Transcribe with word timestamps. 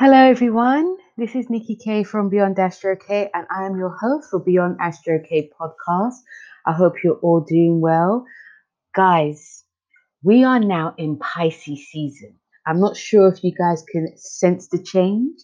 Hello, 0.00 0.16
everyone. 0.16 0.96
This 1.18 1.34
is 1.34 1.50
Nikki 1.50 1.76
K 1.76 2.04
from 2.04 2.30
Beyond 2.30 2.58
Astro 2.58 2.96
K, 2.96 3.28
and 3.34 3.46
I 3.54 3.66
am 3.66 3.76
your 3.76 3.94
host 4.00 4.30
for 4.30 4.40
Beyond 4.40 4.78
Astro 4.80 5.20
K 5.28 5.50
podcast. 5.60 6.14
I 6.64 6.72
hope 6.72 7.04
you're 7.04 7.18
all 7.18 7.42
doing 7.42 7.82
well. 7.82 8.24
Guys, 8.94 9.62
we 10.22 10.42
are 10.42 10.58
now 10.58 10.94
in 10.96 11.18
Pisces 11.18 11.86
season. 11.90 12.34
I'm 12.66 12.80
not 12.80 12.96
sure 12.96 13.28
if 13.28 13.44
you 13.44 13.52
guys 13.52 13.84
can 13.92 14.08
sense 14.16 14.68
the 14.68 14.82
change. 14.82 15.38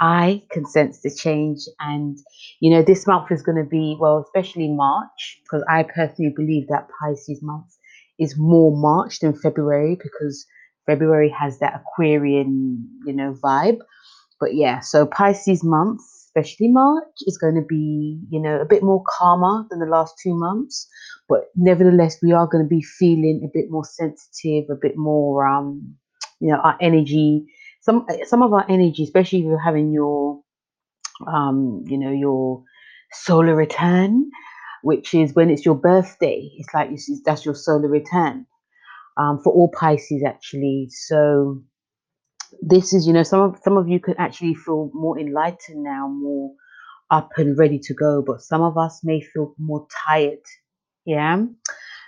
I 0.00 0.44
can 0.50 0.64
sense 0.64 1.02
the 1.02 1.14
change, 1.14 1.58
and 1.78 2.16
you 2.60 2.70
know, 2.70 2.82
this 2.82 3.06
month 3.06 3.30
is 3.30 3.42
going 3.42 3.62
to 3.62 3.68
be 3.68 3.98
well, 4.00 4.24
especially 4.26 4.68
March, 4.68 5.42
because 5.42 5.62
I 5.68 5.82
personally 5.82 6.32
believe 6.34 6.68
that 6.68 6.88
Pisces 7.02 7.42
month 7.42 7.76
is 8.18 8.38
more 8.38 8.74
March 8.74 9.20
than 9.20 9.34
February 9.34 9.98
because 10.02 10.46
February 10.86 11.30
has 11.30 11.58
that 11.58 11.80
Aquarian, 11.80 12.88
you 13.06 13.12
know, 13.12 13.36
vibe. 13.42 13.78
But 14.40 14.54
yeah, 14.54 14.80
so 14.80 15.06
Pisces 15.06 15.62
month, 15.62 16.00
especially 16.26 16.68
March, 16.68 17.04
is 17.26 17.36
going 17.36 17.54
to 17.54 17.62
be, 17.62 18.20
you 18.30 18.40
know, 18.40 18.60
a 18.60 18.64
bit 18.64 18.82
more 18.82 19.02
calmer 19.06 19.66
than 19.70 19.80
the 19.80 19.86
last 19.86 20.14
two 20.22 20.34
months. 20.34 20.88
But 21.28 21.50
nevertheless, 21.56 22.18
we 22.22 22.32
are 22.32 22.46
going 22.46 22.64
to 22.64 22.68
be 22.68 22.82
feeling 22.82 23.42
a 23.44 23.50
bit 23.52 23.66
more 23.70 23.84
sensitive, 23.84 24.64
a 24.70 24.78
bit 24.80 24.96
more, 24.96 25.46
um, 25.46 25.94
you 26.40 26.50
know, 26.50 26.58
our 26.58 26.76
energy. 26.80 27.44
Some 27.82 28.06
some 28.26 28.42
of 28.42 28.52
our 28.52 28.64
energy, 28.68 29.04
especially 29.04 29.40
if 29.40 29.44
you're 29.44 29.62
having 29.62 29.92
your, 29.92 30.40
um, 31.26 31.84
you 31.86 31.98
know, 31.98 32.10
your 32.10 32.62
solar 33.12 33.54
return, 33.54 34.30
which 34.82 35.14
is 35.14 35.34
when 35.34 35.50
it's 35.50 35.64
your 35.64 35.74
birthday. 35.74 36.50
It's 36.56 36.72
like 36.72 36.90
this 36.90 37.08
is 37.08 37.22
that's 37.22 37.44
your 37.44 37.54
solar 37.54 37.88
return 37.88 38.46
um, 39.20 39.40
for 39.44 39.52
all 39.52 39.70
Pisces 39.78 40.22
actually. 40.26 40.88
So 40.90 41.62
this 42.62 42.92
is, 42.92 43.06
you 43.06 43.12
know, 43.12 43.22
some 43.22 43.40
of 43.40 43.58
some 43.62 43.76
of 43.76 43.88
you 43.88 44.00
could 44.00 44.16
actually 44.18 44.54
feel 44.54 44.90
more 44.94 45.18
enlightened 45.18 45.82
now, 45.82 46.08
more 46.08 46.52
up 47.10 47.30
and 47.36 47.58
ready 47.58 47.78
to 47.78 47.94
go, 47.94 48.22
but 48.26 48.40
some 48.40 48.62
of 48.62 48.78
us 48.78 49.00
may 49.04 49.20
feel 49.20 49.54
more 49.58 49.86
tired. 50.06 50.44
Yeah. 51.04 51.44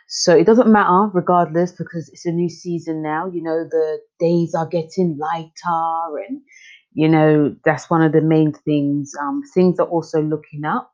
So 0.09 0.37
it 0.37 0.45
doesn't 0.45 0.71
matter 0.71 1.11
regardless 1.13 1.73
because 1.73 2.09
it's 2.13 2.27
a 2.27 2.33
new 2.33 2.49
season 2.49 3.03
now. 3.03 3.27
You 3.27 3.43
know, 3.43 3.65
the 3.69 3.99
days 4.21 4.55
are 4.55 4.67
getting 4.67 5.19
lighter 5.19 6.19
and 6.29 6.41
you 6.95 7.09
know, 7.09 7.57
that's 7.65 7.89
one 7.89 8.03
of 8.03 8.13
the 8.13 8.21
main 8.21 8.53
things. 8.53 9.13
Um, 9.21 9.43
things 9.55 9.79
are 9.79 9.89
also 9.89 10.23
looking 10.23 10.65
up 10.67 10.92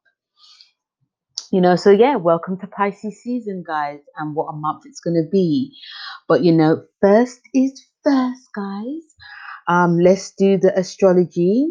you 1.53 1.61
know 1.61 1.77
so 1.77 1.91
yeah 1.91 2.17
welcome 2.17 2.59
to 2.59 2.67
pisces 2.67 3.23
season 3.23 3.65
guys 3.67 4.01
and 4.17 4.35
what 4.35 4.47
a 4.53 4.57
month 4.57 4.83
it's 4.85 5.01
going 5.01 5.15
to 5.15 5.29
be. 5.31 5.75
But 6.29 6.45
you 6.45 6.53
know 6.53 6.83
first 7.01 7.41
is 7.55 7.85
first 8.05 8.43
guys. 8.55 9.03
Um 9.67 9.99
let's 9.99 10.33
do 10.33 10.59
the 10.59 10.77
astrology 10.79 11.69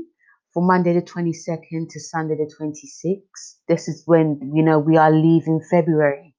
for 0.54 0.66
monday 0.66 0.94
the 0.94 1.02
22nd 1.02 1.90
to 1.90 2.00
sunday 2.00 2.36
the 2.36 2.52
26th 2.58 3.56
this 3.68 3.88
is 3.88 4.04
when 4.06 4.40
you 4.56 4.64
know 4.64 4.80
we 4.80 4.98
are 4.98 5.12
leaving 5.12 5.62
february. 5.70 6.34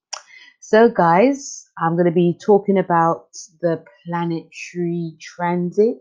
So 0.60 0.88
guys 0.88 1.64
i'm 1.78 1.94
going 1.94 2.06
to 2.06 2.12
be 2.12 2.38
talking 2.44 2.78
about 2.78 3.26
the 3.60 3.84
planetary 4.06 5.16
transits 5.20 6.00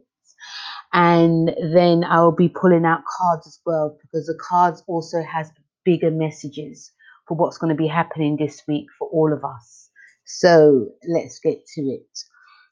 and 0.94 1.50
then 1.74 2.04
i'll 2.06 2.32
be 2.36 2.50
pulling 2.50 2.86
out 2.86 3.02
cards 3.18 3.48
as 3.48 3.60
well 3.66 3.98
because 4.02 4.26
the 4.28 4.38
cards 4.50 4.84
also 4.88 5.22
has 5.24 5.52
bigger 5.86 6.12
messages 6.12 6.92
for 7.28 7.36
what's 7.38 7.58
going 7.58 7.76
to 7.76 7.82
be 7.82 7.88
happening 7.88 8.38
this 8.38 8.64
week 8.68 8.88
for 8.98 9.08
all 9.10 9.34
of 9.34 9.44
us. 9.44 9.90
So 10.26 10.90
let's 11.08 11.40
get 11.40 11.66
to 11.76 11.82
it. 11.82 12.20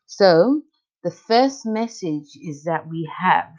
So, 0.06 0.62
the 1.04 1.12
first 1.12 1.66
message 1.66 2.30
is 2.42 2.64
that 2.64 2.88
we 2.88 3.10
have, 3.18 3.54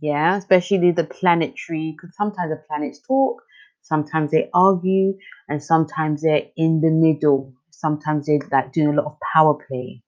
yeah, 0.00 0.36
especially 0.36 0.92
the 0.92 1.04
planetary, 1.04 1.96
because 1.96 2.16
sometimes 2.16 2.50
the 2.50 2.62
planets 2.68 3.00
talk, 3.06 3.42
sometimes 3.82 4.30
they 4.30 4.48
argue, 4.54 5.14
and 5.48 5.62
sometimes 5.62 6.22
they're 6.22 6.46
in 6.56 6.80
the 6.80 6.90
middle. 6.90 7.52
Sometimes 7.70 8.26
they're 8.26 8.38
like 8.50 8.72
doing 8.72 8.88
a 8.88 8.92
lot 8.92 9.06
of 9.06 9.18
power 9.34 9.54
play. 9.68 10.02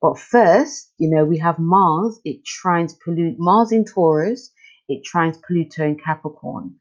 But 0.00 0.18
first, 0.18 0.92
you 0.98 1.10
know, 1.10 1.24
we 1.24 1.38
have 1.38 1.58
Mars, 1.58 2.20
it 2.24 2.42
trines 2.44 2.94
Pluto, 3.02 3.34
Mars 3.38 3.72
in 3.72 3.84
Taurus, 3.84 4.52
it 4.88 5.02
trines 5.04 5.40
Pluto 5.42 5.84
in 5.84 5.98
Capricorn. 5.98 6.76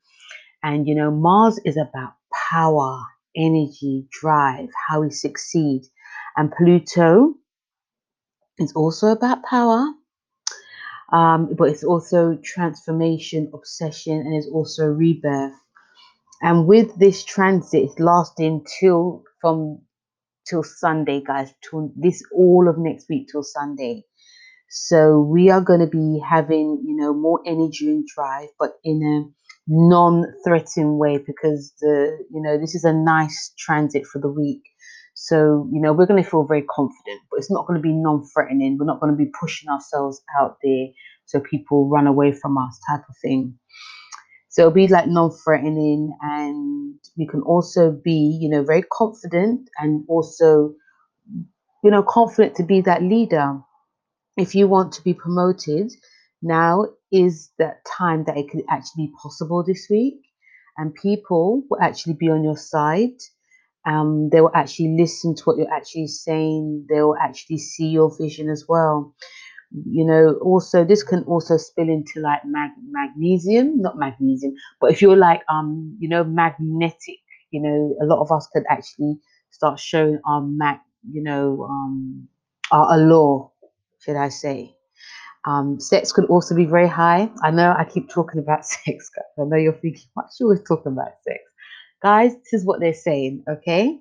And 0.61 0.87
you 0.87 0.95
know, 0.95 1.11
Mars 1.11 1.59
is 1.65 1.77
about 1.77 2.13
power, 2.51 3.01
energy, 3.35 4.07
drive, 4.11 4.69
how 4.87 5.01
we 5.01 5.11
succeed. 5.11 5.83
And 6.35 6.51
Pluto 6.51 7.35
is 8.59 8.73
also 8.73 9.07
about 9.07 9.43
power, 9.43 9.85
um, 11.11 11.55
but 11.57 11.69
it's 11.69 11.83
also 11.83 12.37
transformation, 12.43 13.51
obsession, 13.53 14.13
and 14.19 14.35
it's 14.35 14.49
also 14.49 14.85
rebirth. 14.85 15.53
And 16.41 16.67
with 16.67 16.97
this 16.99 17.23
transit, 17.23 17.83
it's 17.83 17.99
lasting 17.99 18.65
till 18.79 19.23
from 19.41 19.81
till 20.47 20.63
Sunday, 20.63 21.21
guys. 21.25 21.53
Till 21.67 21.91
this 21.95 22.23
all 22.33 22.67
of 22.69 22.77
next 22.77 23.07
week 23.09 23.29
till 23.31 23.43
Sunday. 23.43 24.05
So 24.69 25.21
we 25.21 25.49
are 25.49 25.61
going 25.61 25.79
to 25.79 25.87
be 25.87 26.21
having, 26.27 26.83
you 26.85 26.95
know, 26.95 27.13
more 27.13 27.41
energy 27.45 27.87
and 27.87 28.05
drive, 28.05 28.49
but 28.59 28.73
in 28.83 29.01
a 29.01 29.36
non-threatening 29.67 30.97
way 30.97 31.17
because 31.17 31.73
the 31.81 32.17
you 32.31 32.41
know 32.41 32.57
this 32.57 32.73
is 32.73 32.83
a 32.83 32.93
nice 32.93 33.53
transit 33.57 34.05
for 34.05 34.19
the 34.19 34.29
week. 34.29 34.63
So 35.13 35.69
you 35.71 35.81
know 35.81 35.93
we're 35.93 36.05
going 36.05 36.23
to 36.23 36.29
feel 36.29 36.45
very 36.45 36.63
confident 36.63 37.21
but 37.29 37.37
it's 37.37 37.51
not 37.51 37.67
going 37.67 37.77
to 37.77 37.83
be 37.83 37.93
non-threatening. 37.93 38.77
We're 38.79 38.85
not 38.85 39.01
going 39.01 39.11
to 39.11 39.17
be 39.17 39.31
pushing 39.39 39.69
ourselves 39.69 40.21
out 40.39 40.57
there 40.63 40.87
so 41.25 41.41
people 41.41 41.89
run 41.89 42.07
away 42.07 42.31
from 42.31 42.57
us 42.57 42.79
type 42.89 43.03
of 43.09 43.15
thing. 43.21 43.57
So 44.49 44.63
it'll 44.63 44.73
be 44.73 44.87
like 44.87 45.07
non-threatening 45.07 46.15
and 46.21 46.99
we 47.17 47.27
can 47.27 47.41
also 47.41 47.91
be 47.91 48.37
you 48.41 48.49
know 48.49 48.63
very 48.63 48.83
confident 48.83 49.69
and 49.77 50.05
also 50.07 50.73
you 51.83 51.91
know 51.91 52.03
confident 52.03 52.55
to 52.55 52.63
be 52.63 52.81
that 52.81 53.03
leader. 53.03 53.59
If 54.37 54.55
you 54.55 54.67
want 54.67 54.93
to 54.93 55.03
be 55.03 55.13
promoted 55.13 55.91
now 56.41 56.85
is 57.11 57.51
that 57.59 57.85
time 57.85 58.23
that 58.25 58.37
it 58.37 58.49
could 58.49 58.63
actually 58.69 59.07
be 59.07 59.13
possible 59.21 59.63
this 59.65 59.87
week 59.89 60.21
and 60.77 60.93
people 60.95 61.63
will 61.69 61.81
actually 61.81 62.13
be 62.13 62.29
on 62.29 62.43
your 62.43 62.57
side. 62.57 63.17
Um, 63.85 64.29
they 64.31 64.41
will 64.41 64.51
actually 64.55 64.95
listen 64.99 65.35
to 65.35 65.43
what 65.45 65.57
you're 65.57 65.73
actually 65.73 66.07
saying. 66.07 66.87
They 66.89 67.01
will 67.01 67.17
actually 67.17 67.59
see 67.59 67.87
your 67.87 68.15
vision 68.17 68.49
as 68.49 68.65
well. 68.67 69.15
You 69.71 70.05
know 70.05 70.39
also 70.43 70.85
this 70.85 71.03
can 71.03 71.23
also 71.23 71.57
spill 71.57 71.89
into 71.89 72.21
like 72.21 72.41
mag- 72.45 72.79
magnesium 72.89 73.81
not 73.81 73.97
magnesium 73.97 74.53
but 74.79 74.91
if 74.91 75.01
you're 75.01 75.17
like 75.17 75.41
um 75.49 75.97
you 75.99 76.07
know 76.07 76.23
magnetic 76.23 77.19
you 77.51 77.61
know 77.61 77.95
a 78.01 78.05
lot 78.05 78.21
of 78.21 78.31
us 78.31 78.47
could 78.53 78.63
actually 78.69 79.19
start 79.51 79.79
showing 79.79 80.21
our 80.25 80.41
mag 80.41 80.79
you 81.11 81.21
know 81.21 81.67
um 81.69 82.29
our 82.71 82.95
allure 82.97 83.51
should 83.99 84.15
i 84.15 84.29
say 84.29 84.76
um, 85.47 85.79
sex 85.79 86.11
could 86.11 86.25
also 86.25 86.53
be 86.53 86.65
very 86.65 86.89
high. 86.89 87.31
I 87.41 87.51
know 87.51 87.73
I 87.77 87.85
keep 87.85 88.09
talking 88.09 88.39
about 88.39 88.65
sex, 88.65 89.09
guys. 89.09 89.25
I 89.39 89.45
know 89.45 89.55
you're 89.55 89.73
thinking, 89.73 90.03
what's 90.13 90.35
she 90.35 90.43
always 90.43 90.61
talking 90.67 90.91
about 90.91 91.13
sex? 91.23 91.39
Guys, 92.03 92.33
this 92.35 92.53
is 92.53 92.65
what 92.65 92.81
they're 92.81 92.93
saying, 92.93 93.43
okay? 93.49 93.97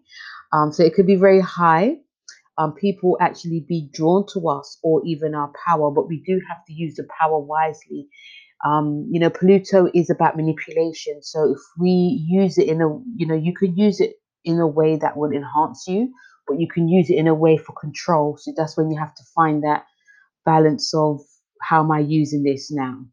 Um, 0.52 0.72
so 0.72 0.82
it 0.82 0.94
could 0.94 1.06
be 1.06 1.14
very 1.14 1.40
high. 1.40 1.98
Um, 2.58 2.74
people 2.74 3.16
actually 3.20 3.64
be 3.68 3.88
drawn 3.92 4.26
to 4.32 4.48
us 4.48 4.78
or 4.82 5.02
even 5.06 5.34
our 5.34 5.52
power, 5.66 5.90
but 5.90 6.08
we 6.08 6.22
do 6.26 6.40
have 6.48 6.64
to 6.66 6.72
use 6.72 6.96
the 6.96 7.06
power 7.18 7.38
wisely. 7.38 8.08
Um, 8.66 9.06
you 9.10 9.20
know, 9.20 9.30
Pluto 9.30 9.88
is 9.94 10.10
about 10.10 10.36
manipulation. 10.36 11.22
So 11.22 11.52
if 11.52 11.60
we 11.78 11.90
use 12.28 12.58
it 12.58 12.66
in 12.66 12.82
a, 12.82 12.88
you 13.14 13.26
know, 13.26 13.34
you 13.34 13.54
could 13.54 13.78
use 13.78 14.00
it 14.00 14.14
in 14.44 14.58
a 14.58 14.66
way 14.66 14.96
that 14.96 15.16
would 15.16 15.34
enhance 15.34 15.86
you, 15.86 16.12
but 16.48 16.58
you 16.58 16.66
can 16.66 16.88
use 16.88 17.08
it 17.08 17.16
in 17.16 17.28
a 17.28 17.34
way 17.34 17.56
for 17.56 17.72
control. 17.72 18.36
So 18.36 18.52
that's 18.56 18.76
when 18.76 18.90
you 18.90 18.98
have 18.98 19.14
to 19.14 19.22
find 19.34 19.62
that 19.62 19.84
balance 20.44 20.94
of 20.94 21.20
how 21.68 21.82
am 21.82 21.90
I 21.90 22.00
using 22.00 22.42
this 22.42 22.70
now? 22.70 23.04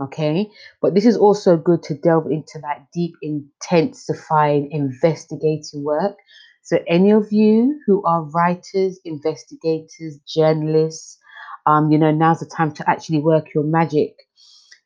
Okay, 0.00 0.48
but 0.80 0.94
this 0.94 1.04
is 1.04 1.16
also 1.16 1.56
good 1.56 1.82
to 1.84 1.94
delve 1.94 2.30
into 2.30 2.60
that 2.62 2.86
deep, 2.92 3.14
intensifying, 3.20 4.70
investigating 4.70 5.82
work. 5.82 6.16
So, 6.62 6.78
any 6.86 7.10
of 7.10 7.32
you 7.32 7.80
who 7.86 8.04
are 8.04 8.22
writers, 8.30 9.00
investigators, 9.04 10.20
journalists, 10.26 11.18
um, 11.66 11.90
you 11.90 11.98
know, 11.98 12.12
now's 12.12 12.40
the 12.40 12.46
time 12.46 12.72
to 12.74 12.88
actually 12.88 13.18
work 13.18 13.52
your 13.54 13.64
magic. 13.64 14.14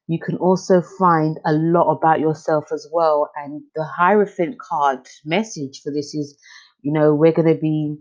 You 0.09 0.19
can 0.19 0.37
also 0.39 0.83
find 0.99 1.39
a 1.45 1.53
lot 1.53 1.93
about 1.93 2.21
yourself 2.21 2.73
as 2.73 2.89
well. 2.93 3.31
And 3.37 3.63
the 3.75 3.85
Hierophant 3.85 4.59
card 4.59 5.07
message 5.25 5.83
for 5.85 5.93
this 5.93 6.15
is, 6.15 6.39
you 6.81 6.93
know, 6.93 7.15
we're 7.15 7.33
going 7.33 7.55
to 7.55 7.61
be, 7.61 7.97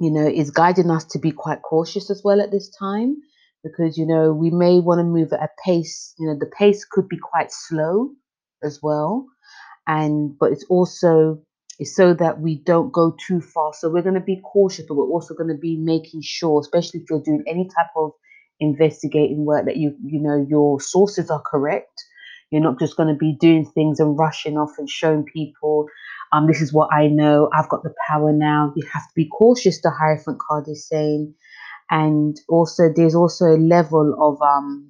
you 0.00 0.10
know, 0.10 0.26
is 0.26 0.50
guiding 0.50 0.90
us 0.90 1.04
to 1.06 1.18
be 1.18 1.32
quite 1.32 1.62
cautious 1.62 2.10
as 2.10 2.22
well 2.24 2.40
at 2.40 2.50
this 2.50 2.70
time 2.70 3.16
because 3.64 3.98
you 3.98 4.06
know 4.06 4.32
we 4.34 4.50
may 4.50 4.80
want 4.80 5.00
to 5.00 5.04
move 5.04 5.32
at 5.34 5.42
a 5.42 5.50
pace 5.66 6.14
you 6.18 6.28
know 6.28 6.36
the 6.40 6.50
pace 6.58 6.86
could 6.90 7.08
be 7.08 7.18
quite 7.18 7.52
slow 7.52 8.10
as 8.64 8.80
well 8.82 9.26
and 9.88 10.38
but 10.38 10.52
it's 10.52 10.66
also 10.70 11.40
it's 11.80 11.96
so 11.96 12.14
that 12.14 12.40
we 12.40 12.62
don't 12.64 12.92
go 12.92 13.16
too 13.26 13.40
far 13.42 13.72
so 13.74 13.90
we're 13.90 14.02
going 14.02 14.14
to 14.14 14.20
be 14.20 14.40
cautious 14.52 14.86
but 14.88 14.96
we're 14.96 15.06
also 15.10 15.34
going 15.34 15.50
to 15.50 15.58
be 15.60 15.76
making 15.78 16.22
sure 16.22 16.60
especially 16.60 17.00
if 17.00 17.06
you're 17.10 17.22
doing 17.22 17.44
any 17.48 17.66
type 17.66 17.90
of 17.96 18.12
investigating 18.60 19.44
work 19.44 19.66
that 19.66 19.76
you 19.76 19.94
you 20.04 20.20
know 20.20 20.46
your 20.48 20.80
sources 20.80 21.30
are 21.30 21.42
correct. 21.42 22.04
You're 22.50 22.62
not 22.62 22.78
just 22.78 22.96
going 22.96 23.08
to 23.08 23.18
be 23.18 23.36
doing 23.40 23.66
things 23.74 23.98
and 23.98 24.16
rushing 24.18 24.56
off 24.56 24.70
and 24.78 24.88
showing 24.88 25.24
people, 25.24 25.86
um, 26.32 26.46
this 26.46 26.60
is 26.60 26.72
what 26.72 26.88
I 26.92 27.08
know. 27.08 27.50
I've 27.52 27.68
got 27.68 27.82
the 27.82 27.92
power 28.08 28.32
now. 28.32 28.72
You 28.76 28.86
have 28.92 29.02
to 29.02 29.12
be 29.16 29.28
cautious. 29.28 29.80
The 29.80 29.90
Hierophant 29.90 30.38
card 30.38 30.66
is 30.68 30.86
saying, 30.86 31.34
and 31.90 32.36
also 32.48 32.90
there's 32.94 33.14
also 33.14 33.46
a 33.46 33.58
level 33.58 34.14
of 34.20 34.40
um 34.42 34.88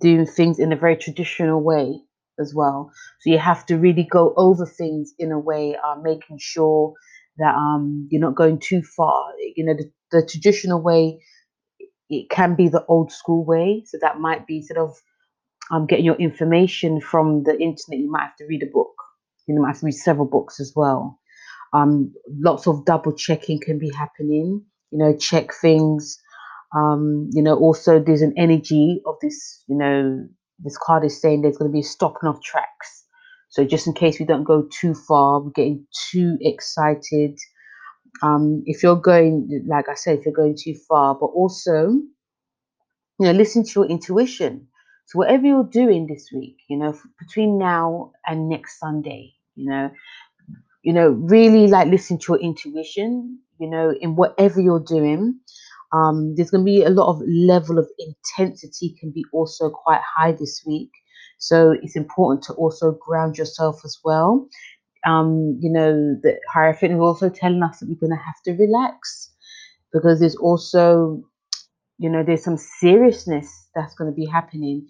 doing 0.00 0.26
things 0.26 0.58
in 0.58 0.72
a 0.72 0.76
very 0.76 0.96
traditional 0.96 1.62
way 1.62 2.00
as 2.40 2.54
well. 2.54 2.90
So 3.20 3.30
you 3.30 3.38
have 3.38 3.66
to 3.66 3.76
really 3.78 4.08
go 4.10 4.34
over 4.36 4.66
things 4.66 5.12
in 5.18 5.32
a 5.32 5.38
way, 5.38 5.76
uh, 5.76 5.96
making 6.02 6.38
sure 6.40 6.94
that 7.38 7.54
um, 7.54 8.08
you're 8.10 8.20
not 8.20 8.36
going 8.36 8.58
too 8.60 8.82
far. 8.82 9.32
You 9.56 9.66
know, 9.66 9.74
the, 9.74 9.90
the 10.12 10.26
traditional 10.26 10.82
way 10.82 11.20
it 12.10 12.30
can 12.30 12.54
be 12.56 12.68
the 12.68 12.84
old 12.86 13.12
school 13.12 13.44
way. 13.44 13.82
So 13.86 13.98
that 14.00 14.20
might 14.20 14.46
be 14.46 14.62
sort 14.62 14.78
of 14.78 14.96
um, 15.70 15.86
getting 15.86 16.04
your 16.04 16.16
information 16.16 17.00
from 17.00 17.44
the 17.44 17.52
internet. 17.52 18.00
You 18.00 18.10
might 18.10 18.24
have 18.24 18.36
to 18.38 18.46
read 18.46 18.62
a 18.62 18.72
book. 18.72 18.94
You 19.46 19.60
might 19.60 19.68
have 19.70 19.80
to 19.80 19.86
read 19.86 19.92
several 19.94 20.26
books 20.26 20.60
as 20.60 20.72
well. 20.76 21.20
Um, 21.72 22.14
lots 22.28 22.66
of 22.66 22.84
double 22.84 23.14
checking 23.14 23.60
can 23.60 23.78
be 23.78 23.90
happening. 23.90 24.64
You 24.92 24.98
know, 24.98 25.16
check 25.16 25.52
things. 25.60 26.20
Um, 26.76 27.28
you 27.32 27.42
know, 27.42 27.56
also 27.56 27.98
there's 27.98 28.22
an 28.22 28.34
energy 28.36 29.02
of 29.06 29.16
this. 29.20 29.64
You 29.68 29.76
know, 29.76 30.26
this 30.60 30.78
card 30.78 31.04
is 31.04 31.20
saying 31.20 31.42
there's 31.42 31.58
going 31.58 31.70
to 31.70 31.72
be 31.72 31.80
a 31.80 31.84
stopping 31.84 32.28
of 32.28 32.42
tracks. 32.42 33.04
So 33.48 33.64
just 33.64 33.86
in 33.86 33.92
case 33.92 34.18
we 34.18 34.26
don't 34.26 34.44
go 34.44 34.68
too 34.80 34.94
far, 34.94 35.40
we're 35.40 35.50
getting 35.50 35.86
too 36.10 36.38
excited. 36.40 37.38
Um, 38.22 38.62
if 38.66 38.82
you're 38.82 38.96
going, 38.96 39.66
like 39.68 39.88
I 39.88 39.94
said, 39.94 40.18
if 40.18 40.24
you're 40.24 40.34
going 40.34 40.56
too 40.58 40.74
far, 40.88 41.14
but 41.14 41.26
also, 41.26 41.88
you 41.88 43.26
know, 43.26 43.32
listen 43.32 43.64
to 43.64 43.80
your 43.80 43.86
intuition. 43.86 44.68
So 45.06 45.18
whatever 45.18 45.46
you're 45.46 45.64
doing 45.64 46.06
this 46.06 46.30
week, 46.34 46.56
you 46.68 46.78
know, 46.78 46.98
between 47.18 47.58
now 47.58 48.12
and 48.26 48.48
next 48.48 48.78
Sunday, 48.78 49.34
you 49.54 49.68
know, 49.68 49.90
you 50.82 50.92
know, 50.92 51.08
really 51.08 51.66
like 51.66 51.88
listen 51.88 52.18
to 52.18 52.32
your 52.32 52.40
intuition, 52.40 53.38
you 53.62 53.70
know, 53.70 53.94
in 54.00 54.16
whatever 54.16 54.60
you're 54.60 54.84
doing. 54.84 55.38
Um, 55.92 56.34
there's 56.36 56.50
going 56.50 56.62
to 56.62 56.70
be 56.70 56.82
a 56.82 56.90
lot 56.90 57.10
of 57.10 57.22
level 57.28 57.78
of 57.78 57.88
intensity 57.98 58.96
can 58.98 59.12
be 59.12 59.24
also 59.32 59.70
quite 59.70 60.00
high 60.16 60.32
this 60.32 60.64
week. 60.66 60.90
So 61.38 61.76
it's 61.82 61.96
important 61.96 62.42
to 62.44 62.54
also 62.54 62.98
ground 63.06 63.38
yourself 63.38 63.82
as 63.84 63.98
well. 64.04 64.48
Um, 65.06 65.58
you 65.60 65.70
know, 65.70 66.16
the 66.22 66.38
Hierophant 66.52 66.94
is 66.94 67.00
also 67.00 67.28
telling 67.28 67.62
us 67.62 67.78
that 67.78 67.88
we're 67.88 68.08
going 68.08 68.18
to 68.18 68.24
have 68.24 68.42
to 68.46 68.52
relax 68.52 69.32
because 69.92 70.20
there's 70.20 70.36
also, 70.36 71.22
you 71.98 72.10
know, 72.10 72.24
there's 72.24 72.44
some 72.44 72.58
seriousness 72.80 73.68
that's 73.74 73.94
going 73.94 74.10
to 74.10 74.16
be 74.16 74.26
happening 74.26 74.88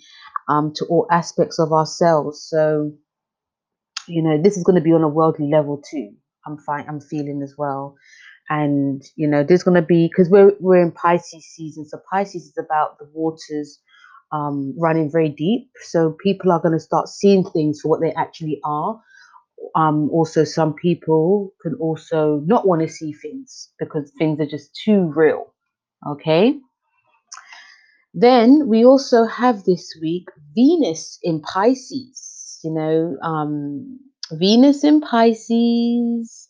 um, 0.48 0.72
to 0.76 0.86
all 0.86 1.06
aspects 1.10 1.58
of 1.58 1.72
ourselves. 1.72 2.46
So, 2.48 2.92
you 4.08 4.22
know, 4.22 4.40
this 4.42 4.56
is 4.56 4.64
going 4.64 4.76
to 4.76 4.82
be 4.82 4.92
on 4.92 5.02
a 5.02 5.08
worldly 5.08 5.50
level 5.50 5.82
too. 5.90 6.12
I'm 6.46 6.58
fine. 6.58 6.86
I'm 6.88 7.00
feeling 7.00 7.40
as 7.42 7.54
well, 7.58 7.96
and 8.50 9.02
you 9.16 9.28
know, 9.28 9.42
there's 9.42 9.62
going 9.62 9.80
to 9.80 9.86
be 9.86 10.08
because 10.08 10.28
we're 10.30 10.52
we're 10.60 10.82
in 10.82 10.92
Pisces 10.92 11.44
season. 11.44 11.86
So 11.86 11.98
Pisces 12.10 12.44
is 12.46 12.58
about 12.58 12.98
the 12.98 13.08
waters 13.12 13.78
um, 14.32 14.74
running 14.78 15.10
very 15.10 15.28
deep. 15.28 15.70
So 15.84 16.16
people 16.22 16.52
are 16.52 16.60
going 16.60 16.72
to 16.72 16.80
start 16.80 17.08
seeing 17.08 17.44
things 17.44 17.80
for 17.80 17.88
what 17.88 18.00
they 18.00 18.12
actually 18.14 18.60
are. 18.64 19.00
Um, 19.76 20.10
also, 20.10 20.44
some 20.44 20.74
people 20.74 21.52
can 21.62 21.74
also 21.74 22.42
not 22.46 22.66
want 22.66 22.82
to 22.82 22.88
see 22.88 23.12
things 23.12 23.70
because 23.78 24.10
things 24.18 24.40
are 24.40 24.46
just 24.46 24.74
too 24.84 25.12
real. 25.14 25.54
Okay. 26.08 26.58
Then 28.14 28.68
we 28.68 28.84
also 28.84 29.24
have 29.24 29.64
this 29.64 29.96
week 30.00 30.28
Venus 30.54 31.18
in 31.22 31.40
Pisces. 31.40 32.60
You 32.64 32.72
know, 32.72 33.16
um, 33.22 33.98
Venus 34.32 34.84
in 34.84 35.00
Pisces. 35.00 36.48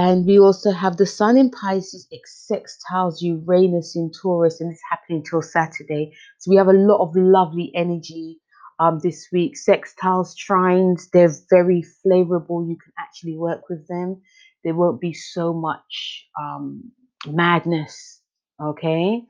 And 0.00 0.26
we 0.26 0.38
also 0.38 0.70
have 0.70 0.96
the 0.96 1.06
Sun 1.06 1.38
in 1.38 1.50
Pisces, 1.50 2.06
sextiles 2.48 3.16
Uranus 3.20 3.96
in 3.96 4.12
Taurus, 4.12 4.60
and 4.60 4.70
it's 4.70 4.80
happening 4.88 5.24
till 5.24 5.42
Saturday. 5.42 6.12
So 6.38 6.52
we 6.52 6.56
have 6.56 6.68
a 6.68 6.72
lot 6.72 7.02
of 7.02 7.16
lovely 7.16 7.72
energy 7.74 8.38
um, 8.78 9.00
this 9.02 9.26
week. 9.32 9.56
Sextiles, 9.56 10.36
trines, 10.36 11.10
they're 11.12 11.34
very 11.50 11.82
favorable. 12.08 12.64
You 12.68 12.76
can 12.76 12.92
actually 12.96 13.36
work 13.38 13.62
with 13.68 13.88
them. 13.88 14.22
There 14.62 14.76
won't 14.76 15.00
be 15.00 15.14
so 15.14 15.52
much 15.52 16.28
um, 16.40 16.92
madness. 17.26 18.20
Okay. 18.62 19.22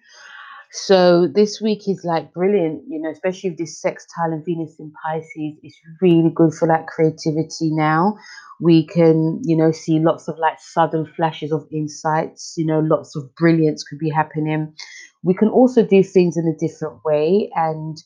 So 0.70 1.26
this 1.26 1.60
week 1.62 1.88
is 1.88 2.02
like 2.04 2.32
brilliant, 2.34 2.82
you 2.88 3.00
know, 3.00 3.10
especially 3.10 3.50
with 3.50 3.58
this 3.58 3.80
sextile 3.80 4.32
and 4.32 4.44
Venus 4.44 4.76
in 4.78 4.92
Pisces. 5.02 5.58
It's 5.62 5.78
really 6.02 6.30
good 6.34 6.52
for 6.52 6.68
that 6.68 6.86
creativity 6.86 7.70
now. 7.70 8.18
We 8.60 8.86
can, 8.86 9.40
you 9.44 9.56
know, 9.56 9.72
see 9.72 9.98
lots 9.98 10.28
of 10.28 10.36
like 10.38 10.60
sudden 10.60 11.06
flashes 11.16 11.52
of 11.52 11.66
insights, 11.72 12.54
you 12.58 12.66
know, 12.66 12.80
lots 12.80 13.16
of 13.16 13.34
brilliance 13.34 13.82
could 13.82 13.98
be 13.98 14.10
happening. 14.10 14.74
We 15.22 15.32
can 15.32 15.48
also 15.48 15.84
do 15.84 16.02
things 16.02 16.36
in 16.36 16.46
a 16.46 16.58
different 16.58 17.02
way. 17.02 17.50
And 17.54 17.96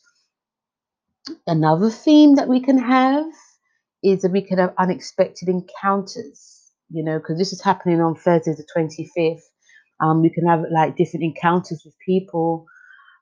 another 1.48 1.90
theme 1.90 2.36
that 2.36 2.48
we 2.48 2.60
can 2.60 2.78
have 2.78 3.26
is 4.04 4.22
that 4.22 4.30
we 4.30 4.42
can 4.42 4.58
have 4.58 4.74
unexpected 4.78 5.48
encounters, 5.48 6.70
you 6.90 7.02
know, 7.02 7.18
because 7.18 7.38
this 7.38 7.52
is 7.52 7.62
happening 7.62 8.00
on 8.00 8.14
Thursday 8.14 8.52
the 8.52 8.66
25th 8.76 9.42
um, 10.00 10.22
we 10.22 10.30
can 10.30 10.46
have 10.46 10.64
like 10.72 10.96
different 10.96 11.24
encounters 11.24 11.82
with 11.84 11.94
people. 12.06 12.66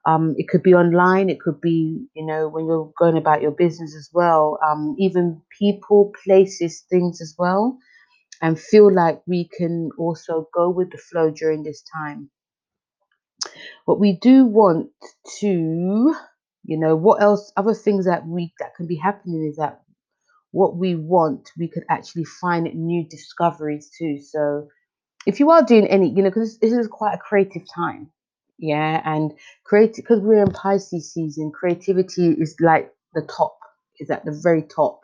Um, 0.07 0.35
it 0.39 0.49
could 0.49 0.63
be 0.63 0.75
online. 0.75 1.31
It 1.31 1.41
could 1.41 1.61
be, 1.61 2.07
you 2.15 2.27
know, 2.27 2.49
when 2.49 2.67
you're 2.67 2.93
going 2.99 3.17
about 3.19 3.43
your 3.43 3.53
business 3.53 3.95
as 3.97 4.11
well. 4.13 4.59
Um, 4.67 4.97
even 4.99 5.43
people, 5.59 6.13
places, 6.25 6.85
things 6.91 7.21
as 7.21 7.35
well. 7.39 7.79
And 8.43 8.61
feel 8.61 8.93
like 8.95 9.23
we 9.27 9.49
can 9.57 9.91
also 9.99 10.49
go 10.55 10.71
with 10.71 10.93
the 10.93 10.99
flow 10.99 11.31
during 11.31 11.63
this 11.65 11.83
time. 11.97 12.31
But 13.87 14.01
we 14.01 14.15
do 14.21 14.47
want 14.47 14.91
to, 15.41 16.15
you 16.65 16.79
know, 16.79 16.97
what 16.97 17.23
else? 17.23 17.53
Other 17.57 17.75
things 17.75 18.07
that 18.07 18.27
we 18.27 18.53
that 18.61 18.75
can 18.77 18.87
be 18.87 18.97
happening 18.97 19.47
is 19.49 19.57
that 19.57 19.83
what 20.53 20.77
we 20.77 20.95
want, 20.97 21.51
we 21.59 21.69
could 21.69 21.85
actually 21.91 22.25
find 22.25 22.73
new 22.75 23.07
discoveries 23.09 23.91
too. 23.99 24.19
So 24.21 24.69
if 25.27 25.41
you 25.41 25.51
are 25.51 25.63
doing 25.63 25.87
any, 25.87 26.09
you 26.09 26.23
know, 26.23 26.31
because 26.31 26.59
this 26.59 26.73
is 26.73 26.89
quite 26.89 27.15
a 27.15 27.19
creative 27.19 27.63
time, 27.75 28.11
yeah, 28.59 29.03
and 29.05 29.33
create 29.65 29.97
because 29.97 30.21
we're 30.21 30.43
in 30.43 30.51
Pisces 30.51 31.13
season, 31.13 31.53
creativity 31.53 32.33
is 32.33 32.57
like 32.61 32.93
the 33.15 33.23
top, 33.23 33.59
is 33.99 34.11
at 34.11 34.25
the 34.25 34.39
very 34.43 34.63
top 34.63 35.01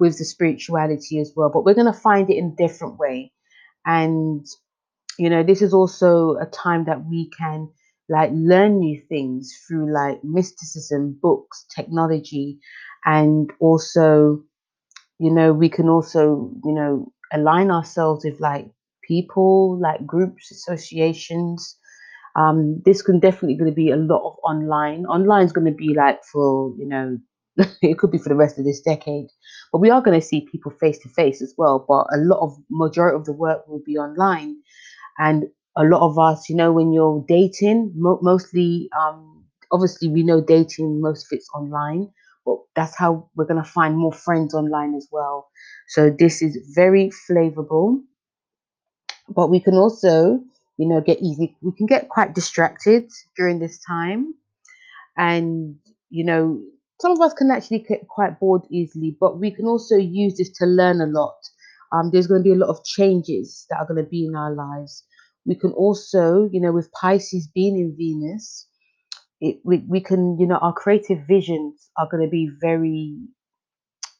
with 0.00 0.18
the 0.18 0.24
spirituality 0.24 1.20
as 1.20 1.32
well. 1.36 1.50
But 1.52 1.64
we're 1.64 1.74
gonna 1.74 1.92
find 1.92 2.28
it 2.30 2.36
in 2.36 2.56
a 2.58 2.66
different 2.66 2.98
way, 2.98 3.32
and 3.86 4.46
you 5.18 5.30
know, 5.30 5.42
this 5.42 5.62
is 5.62 5.74
also 5.74 6.36
a 6.36 6.46
time 6.46 6.84
that 6.86 7.04
we 7.04 7.30
can 7.38 7.68
like 8.08 8.30
learn 8.32 8.78
new 8.78 9.00
things 9.08 9.56
through 9.66 9.92
like 9.92 10.22
mysticism, 10.24 11.18
books, 11.22 11.66
technology, 11.74 12.58
and 13.04 13.50
also, 13.60 14.42
you 15.18 15.30
know, 15.30 15.52
we 15.52 15.68
can 15.68 15.88
also, 15.88 16.50
you 16.64 16.72
know, 16.72 17.12
align 17.32 17.70
ourselves 17.70 18.24
with 18.24 18.40
like 18.40 18.68
people, 19.06 19.78
like 19.80 20.06
groups, 20.06 20.50
associations. 20.50 21.78
Um, 22.36 22.80
this 22.84 23.02
can 23.02 23.20
definitely 23.20 23.56
going 23.56 23.70
to 23.70 23.74
be 23.74 23.90
a 23.90 23.96
lot 23.96 24.26
of 24.26 24.36
online. 24.44 25.04
Online 25.06 25.44
is 25.44 25.52
going 25.52 25.66
to 25.66 25.72
be 25.76 25.94
like 25.94 26.24
for 26.24 26.74
you 26.78 26.86
know, 26.88 27.18
it 27.82 27.98
could 27.98 28.10
be 28.10 28.18
for 28.18 28.30
the 28.30 28.36
rest 28.36 28.58
of 28.58 28.64
this 28.64 28.80
decade, 28.80 29.26
but 29.72 29.80
we 29.80 29.90
are 29.90 30.00
going 30.02 30.18
to 30.18 30.26
see 30.26 30.48
people 30.50 30.72
face 30.72 30.98
to 31.00 31.08
face 31.10 31.42
as 31.42 31.54
well. 31.58 31.84
But 31.86 32.06
a 32.14 32.18
lot 32.18 32.40
of 32.40 32.56
majority 32.70 33.16
of 33.16 33.26
the 33.26 33.32
work 33.34 33.68
will 33.68 33.82
be 33.84 33.98
online, 33.98 34.56
and 35.18 35.44
a 35.76 35.84
lot 35.84 36.02
of 36.02 36.18
us, 36.18 36.48
you 36.48 36.56
know, 36.56 36.72
when 36.72 36.92
you're 36.92 37.24
dating, 37.28 37.92
mo- 37.96 38.18
mostly, 38.22 38.88
um, 38.98 39.44
obviously, 39.70 40.08
we 40.08 40.22
know 40.22 40.40
dating 40.40 41.00
most 41.00 41.24
of 41.26 41.36
it's 41.36 41.48
online, 41.54 42.10
but 42.44 42.56
that's 42.76 42.96
how 42.96 43.28
we're 43.36 43.46
going 43.46 43.62
to 43.62 43.68
find 43.68 43.96
more 43.96 44.12
friends 44.12 44.54
online 44.54 44.94
as 44.94 45.08
well. 45.10 45.48
So 45.88 46.10
this 46.16 46.42
is 46.42 46.58
very 46.74 47.10
flavorable 47.30 48.00
but 49.28 49.48
we 49.48 49.60
can 49.60 49.74
also 49.74 50.40
you 50.78 50.88
know 50.88 51.00
get 51.00 51.20
easy 51.20 51.56
we 51.62 51.72
can 51.72 51.86
get 51.86 52.08
quite 52.08 52.34
distracted 52.34 53.10
during 53.36 53.58
this 53.58 53.78
time. 53.86 54.34
And 55.16 55.76
you 56.10 56.24
know 56.24 56.60
some 57.00 57.12
of 57.12 57.20
us 57.20 57.34
can 57.34 57.50
actually 57.50 57.80
get 57.80 58.06
quite 58.08 58.38
bored 58.38 58.62
easily 58.70 59.16
but 59.20 59.38
we 59.38 59.50
can 59.50 59.66
also 59.66 59.96
use 59.96 60.36
this 60.36 60.50
to 60.58 60.66
learn 60.66 61.00
a 61.00 61.06
lot. 61.06 61.36
Um, 61.92 62.10
there's 62.10 62.26
going 62.26 62.40
to 62.40 62.44
be 62.44 62.52
a 62.54 62.56
lot 62.56 62.70
of 62.70 62.84
changes 62.84 63.66
that 63.68 63.76
are 63.76 63.86
going 63.86 64.02
to 64.02 64.08
be 64.08 64.24
in 64.24 64.34
our 64.34 64.54
lives. 64.54 65.04
We 65.44 65.54
can 65.56 65.72
also 65.72 66.48
you 66.52 66.60
know 66.60 66.72
with 66.72 66.92
pisces 66.92 67.48
being 67.54 67.76
in 67.76 67.94
venus 67.96 68.66
it, 69.40 69.58
we, 69.64 69.78
we 69.88 70.00
can 70.00 70.38
you 70.38 70.46
know 70.46 70.56
our 70.56 70.72
creative 70.72 71.26
visions 71.26 71.90
are 71.98 72.08
going 72.10 72.24
to 72.24 72.30
be 72.30 72.48
very 72.60 73.16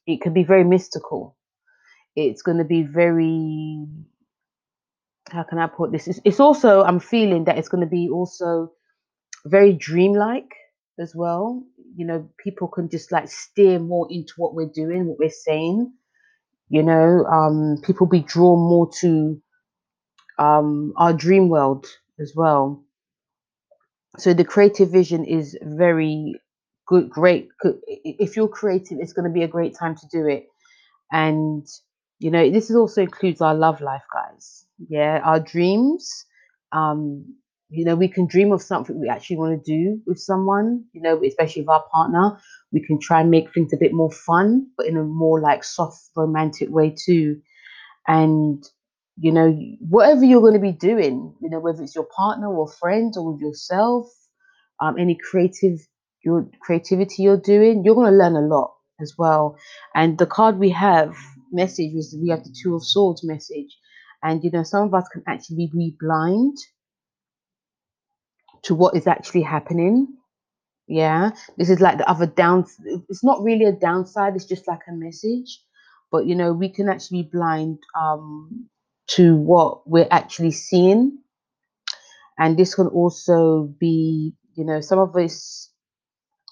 it 0.06 0.21
can 0.21 0.35
be 0.35 0.42
very 0.42 0.64
mystical. 0.64 1.37
It's 2.16 2.42
going 2.42 2.59
to 2.59 2.64
be 2.64 2.82
very 2.82 3.87
how 5.33 5.43
can 5.43 5.59
I 5.59 5.67
put 5.67 5.93
this? 5.93 6.07
It's, 6.09 6.21
it's 6.25 6.41
also 6.41 6.83
I'm 6.83 7.01
feeling 7.01 7.45
that 7.45 7.59
it's 7.59 7.69
going 7.69 7.83
to 7.83 7.91
be 7.91 8.09
also 8.09 8.73
very 9.47 9.73
dreamlike 9.73 10.51
as 10.99 11.15
well. 11.15 11.62
You 11.97 12.07
know, 12.07 12.29
people 12.43 12.69
can 12.69 12.89
just 12.89 13.11
like 13.12 13.29
steer 13.29 13.79
more 13.79 14.07
into 14.11 14.35
what 14.37 14.55
we're 14.55 14.71
doing, 14.73 15.07
what 15.07 15.19
we're 15.19 15.31
saying. 15.31 15.93
You 16.69 16.83
know, 16.83 17.25
um, 17.27 17.79
people 17.85 18.07
be 18.07 18.21
drawn 18.21 18.59
more 18.59 18.91
to 19.01 19.43
um, 20.39 20.93
our 20.97 21.12
dream 21.12 21.49
world 21.49 21.87
as 22.21 22.33
well. 22.35 22.85
So 24.19 24.35
the 24.35 24.45
creative 24.45 24.91
vision 24.91 25.25
is 25.25 25.57
very 25.62 26.35
good, 26.87 27.09
great. 27.11 27.49
If 27.87 28.37
you're 28.37 28.49
creative, 28.49 28.99
it's 29.01 29.12
going 29.12 29.29
to 29.29 29.33
be 29.33 29.43
a 29.43 29.49
great 29.49 29.75
time 29.79 29.97
to 29.97 30.07
do 30.11 30.27
it. 30.27 30.47
And 31.11 31.67
you 32.19 32.31
know, 32.31 32.51
this 32.51 32.71
is 32.71 32.77
also 32.77 33.03
includes 33.03 33.41
our 33.41 33.55
love 33.55 33.81
life, 33.81 34.05
guys. 34.12 34.65
Yeah, 34.89 35.21
our 35.25 35.41
dreams. 35.41 36.27
Um, 36.73 37.37
you 37.69 37.85
know, 37.85 37.95
we 37.97 38.09
can 38.09 38.27
dream 38.27 38.53
of 38.53 38.61
something 38.62 39.01
we 39.01 39.09
actually 39.09 39.37
want 39.37 39.65
to 39.65 39.71
do 39.71 40.01
with 40.07 40.19
someone. 40.19 40.85
You 40.93 41.03
know, 41.03 41.23
especially 41.25 41.62
with 41.62 41.71
our 41.71 41.85
partner. 41.93 42.39
We 42.73 42.85
can 42.85 42.99
try 43.01 43.21
and 43.21 43.31
make 43.31 43.53
things 43.53 43.73
a 43.73 43.77
bit 43.79 43.93
more 43.93 44.11
fun, 44.11 44.69
but 44.77 44.87
in 44.87 44.97
a 44.97 45.03
more 45.05 45.41
like 45.41 45.65
soft, 45.65 46.01
romantic 46.17 46.69
way 46.71 46.95
too. 46.97 47.41
And 48.09 48.65
you 49.19 49.33
know, 49.33 49.53
whatever 49.81 50.25
you're 50.25 50.41
going 50.43 50.55
to 50.55 50.61
be 50.61 50.73
doing, 50.73 51.35
you 51.43 51.51
know, 51.51 51.61
whether 51.61 51.83
it's 51.83 51.95
your 51.95 52.09
partner 52.17 52.49
or 52.55 52.69
friends 52.69 53.17
or 53.19 53.33
with 53.33 53.41
yourself, 53.43 54.09
um, 54.81 54.99
any 54.99 55.17
creative 55.31 55.79
your 56.25 56.49
creativity 56.61 57.23
you're 57.23 57.37
doing, 57.37 57.83
you're 57.85 57.95
going 57.97 58.11
to 58.11 58.17
learn 58.17 58.37
a 58.37 58.41
lot 58.47 58.75
as 59.01 59.15
well. 59.19 59.57
And 59.95 60.19
the 60.19 60.27
card 60.27 60.59
we 60.59 60.71
have 60.71 61.17
message 61.53 61.93
was 61.95 62.17
we 62.21 62.29
have 62.31 62.45
the 62.45 62.55
Two 62.62 62.77
of 62.77 62.85
Swords 62.85 63.25
message, 63.25 63.77
and 64.23 64.43
you 64.45 64.50
know, 64.50 64.62
some 64.62 64.85
of 64.85 64.95
us 64.95 65.09
can 65.09 65.23
actually 65.26 65.71
be 65.73 65.97
blind 66.00 66.57
to 68.62 68.75
what 68.75 68.97
is 68.97 69.07
actually 69.07 69.43
happening. 69.43 70.09
Yeah, 70.87 71.31
this 71.57 71.71
is 71.71 71.81
like 71.81 71.99
the 71.99 72.09
other 72.09 72.26
down. 72.26 72.67
It's 73.09 73.25
not 73.25 73.43
really 73.43 73.64
a 73.64 73.73
downside. 73.73 74.35
It's 74.37 74.45
just 74.45 74.69
like 74.69 74.81
a 74.88 74.93
message, 74.93 75.61
but 76.11 76.26
you 76.26 76.35
know, 76.35 76.52
we 76.52 76.69
can 76.69 76.88
actually 76.88 77.23
be 77.23 77.31
blind 77.33 77.79
um 77.99 78.69
to 79.09 79.37
what 79.37 79.88
we're 79.88 80.09
actually 80.11 80.52
seeing. 80.52 81.19
And 82.38 82.57
this 82.59 82.75
can 82.75 82.87
also 82.88 83.75
be, 83.79 84.35
you 84.55 84.64
know, 84.64 84.81
some 84.81 84.99
of 84.99 85.14
us, 85.17 85.71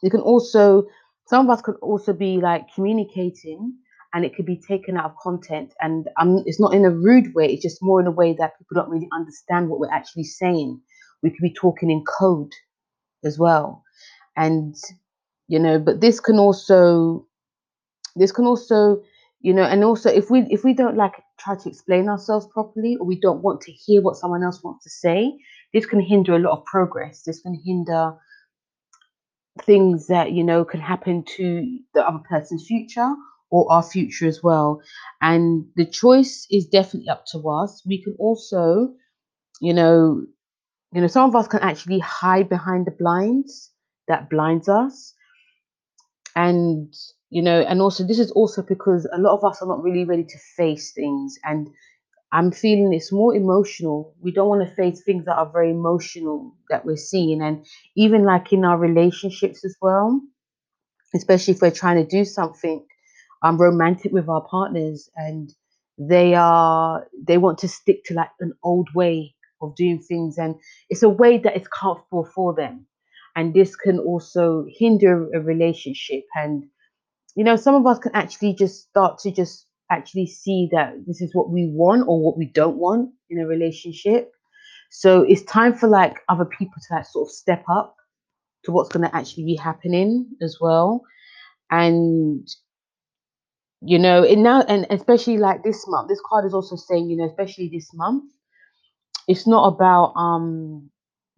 you 0.03 0.11
can 0.11 0.21
also, 0.21 0.85
some 1.27 1.47
of 1.47 1.50
us 1.50 1.62
could 1.62 1.77
also 1.77 2.12
be 2.12 2.39
like 2.39 2.73
communicating 2.75 3.75
and 4.12 4.25
it 4.25 4.35
could 4.35 4.47
be 4.47 4.57
taken 4.57 4.97
out 4.97 5.07
of 5.07 5.17
content. 5.23 5.73
And 5.81 6.09
um, 6.21 6.43
it's 6.47 6.61
not 6.61 6.75
in 6.75 6.85
a 6.85 6.90
rude 6.90 7.35
way, 7.35 7.52
it's 7.52 7.62
just 7.62 7.83
more 7.83 8.00
in 8.00 8.07
a 8.07 8.12
way 8.12 8.35
that 8.38 8.59
people 8.59 8.75
don't 8.75 8.90
really 8.90 9.09
understand 9.12 9.69
what 9.69 9.81
we're 9.81 9.93
actually 9.93 10.25
saying. 10.25 10.81
We 11.23 11.31
could 11.31 11.43
be 11.43 11.52
talking 11.52 11.90
in 11.90 12.05
code 12.05 12.52
as 13.25 13.38
well. 13.38 13.85
And, 14.37 14.75
you 15.49 15.59
know, 15.59 15.79
but 15.79 16.00
this 16.00 16.19
can 16.21 16.38
also, 16.38 17.26
this 18.17 18.33
can 18.33 18.47
also 18.47 19.02
you 19.40 19.55
know 19.55 19.62
and 19.62 19.83
also 19.85 20.11
if 20.11 20.31
we 20.31 20.40
if 20.50 20.64
we 20.64 20.75
don't 20.75 20.97
like 20.97 21.14
try 21.38 21.57
to 21.57 21.69
explain 21.69 22.09
ourselves 22.09 22.47
properly 22.52 22.97
or 22.97 23.07
we 23.07 23.19
don't 23.19 23.43
want 23.43 23.61
to 23.62 23.73
hear 23.73 24.02
what 24.02 24.17
someone 24.17 24.43
else 24.43 24.62
wants 24.62 24.85
to 24.85 24.90
say 24.90 25.33
this 25.73 25.87
can 25.87 26.00
hinder 26.00 26.35
a 26.35 26.38
lot 26.38 26.59
of 26.59 26.64
progress 26.67 27.23
this 27.23 27.40
can 27.40 27.55
hinder 27.64 28.12
things 29.62 30.07
that 30.07 30.33
you 30.33 30.45
know 30.45 30.64
can 30.64 30.81
happen 30.81 31.25
to 31.25 31.79
the 31.95 32.07
other 32.07 32.23
person's 32.29 32.67
future 32.67 33.14
or 33.50 33.71
our 33.73 33.83
future 33.83 34.26
as 34.26 34.42
well. 34.42 34.80
And 35.21 35.66
the 35.76 35.87
choice 35.87 36.47
is 36.50 36.66
definitely 36.66 37.09
up 37.11 37.25
to 37.33 37.38
us. 37.49 37.83
We 37.87 38.02
can 38.02 38.16
also 38.19 38.95
you 39.61 39.75
know 39.75 40.26
you 40.92 41.00
know 41.02 41.09
some 41.09 41.28
of 41.28 41.37
us 41.37 41.49
can 41.49 41.61
actually 41.61 42.00
hide 42.00 42.49
behind 42.49 42.87
the 42.87 42.92
blinds 42.99 43.71
that 44.09 44.30
blinds 44.30 44.69
us. 44.69 45.14
And 46.37 46.92
you 47.30 47.42
know 47.42 47.61
and 47.62 47.80
also 47.80 48.04
this 48.07 48.19
is 48.19 48.33
also 48.33 48.62
because 48.62 49.09
a 49.12 49.19
lot 49.21 49.37
of 49.38 49.45
us 49.45 49.62
are 49.62 49.69
not 49.69 49.83
really 49.83 50.04
ready 50.04 50.25
to 50.25 50.38
face 50.57 50.92
things. 50.92 51.38
And 51.45 51.69
i'm 52.33 52.52
feeling 52.52 52.92
it's 52.95 53.12
more 53.12 53.35
emotional. 53.35 54.14
We 54.21 54.33
don't 54.33 54.49
want 54.49 54.69
to 54.69 54.75
face 54.76 55.02
things 55.04 55.25
that 55.26 55.37
are 55.38 55.50
very 55.52 55.71
emotional 55.73 56.57
that 56.71 56.85
we're 56.87 56.97
seeing. 56.97 57.42
And 57.42 57.66
even 57.97 58.25
like 58.25 58.52
in 58.52 58.64
our 58.64 58.78
relationships 58.78 59.64
as 59.64 59.76
well 59.83 60.21
especially 61.14 61.54
if 61.54 61.62
we're 61.62 61.71
trying 61.71 61.97
to 61.97 62.07
do 62.19 62.25
something 62.25 62.85
um 63.43 63.59
romantic 63.59 64.13
with 64.13 64.29
our 64.29 64.47
partners 64.51 65.09
and 65.17 65.55
they 65.99 66.35
are 66.35 67.07
they 67.27 67.39
want 67.39 67.59
to 67.59 67.69
stick 67.69 68.05
to 68.05 68.15
like 68.15 68.31
an 68.41 68.53
old 68.63 68.89
way 68.95 69.35
of 69.63 69.75
doing 69.77 70.01
things 70.01 70.39
and 70.39 70.55
it's 70.89 71.03
a 71.03 71.09
way 71.09 71.39
that 71.39 71.57
is 71.57 71.69
comfortable 71.69 72.29
for 72.35 72.55
them 72.55 72.87
and 73.37 73.55
this 73.55 73.77
can 73.77 73.99
also 73.99 74.67
hinder 74.79 75.29
a 75.35 75.41
relationship 75.41 76.25
and 76.35 76.65
you 77.37 77.45
know, 77.45 77.57
some 77.57 77.75
of 77.75 77.87
us 77.87 77.99
can 77.99 78.15
actually 78.15 78.55
just 78.55 78.83
start 78.83 79.19
to 79.21 79.31
just 79.31 79.67
actually 79.91 80.27
see 80.27 80.69
that 80.73 80.95
this 81.07 81.21
is 81.21 81.35
what 81.35 81.51
we 81.51 81.71
want 81.75 82.07
or 82.09 82.21
what 82.21 82.39
we 82.39 82.47
don't 82.47 82.77
want 82.77 83.11
in 83.31 83.41
a 83.41 83.47
relationship. 83.47 84.33
So 84.91 85.23
it's 85.23 85.43
time 85.43 85.75
for 85.75 85.89
like 85.89 86.19
other 86.29 86.45
people 86.45 86.75
to 86.89 86.95
like 86.95 87.07
sort 87.07 87.29
of 87.29 87.33
step 87.33 87.65
up 87.71 87.97
to 88.65 88.73
what's 88.73 88.91
going 88.91 89.09
to 89.09 89.17
actually 89.17 89.45
be 89.45 89.57
happening 89.57 90.29
as 90.43 90.59
well. 90.61 91.03
And 91.71 92.47
you 93.83 93.99
know, 93.99 94.25
and 94.25 94.43
now 94.43 94.63
and 94.63 94.87
especially 94.91 95.39
like 95.39 95.63
this 95.63 95.85
month, 95.89 96.09
this 96.09 96.21
card 96.29 96.45
is 96.45 96.55
also 96.55 96.77
saying, 96.77 97.11
you 97.11 97.17
know, 97.17 97.27
especially 97.27 97.71
this 97.73 97.91
month, 97.95 98.25
it's 99.29 99.47
not 99.47 99.67
about 99.75 100.13
um 100.17 100.91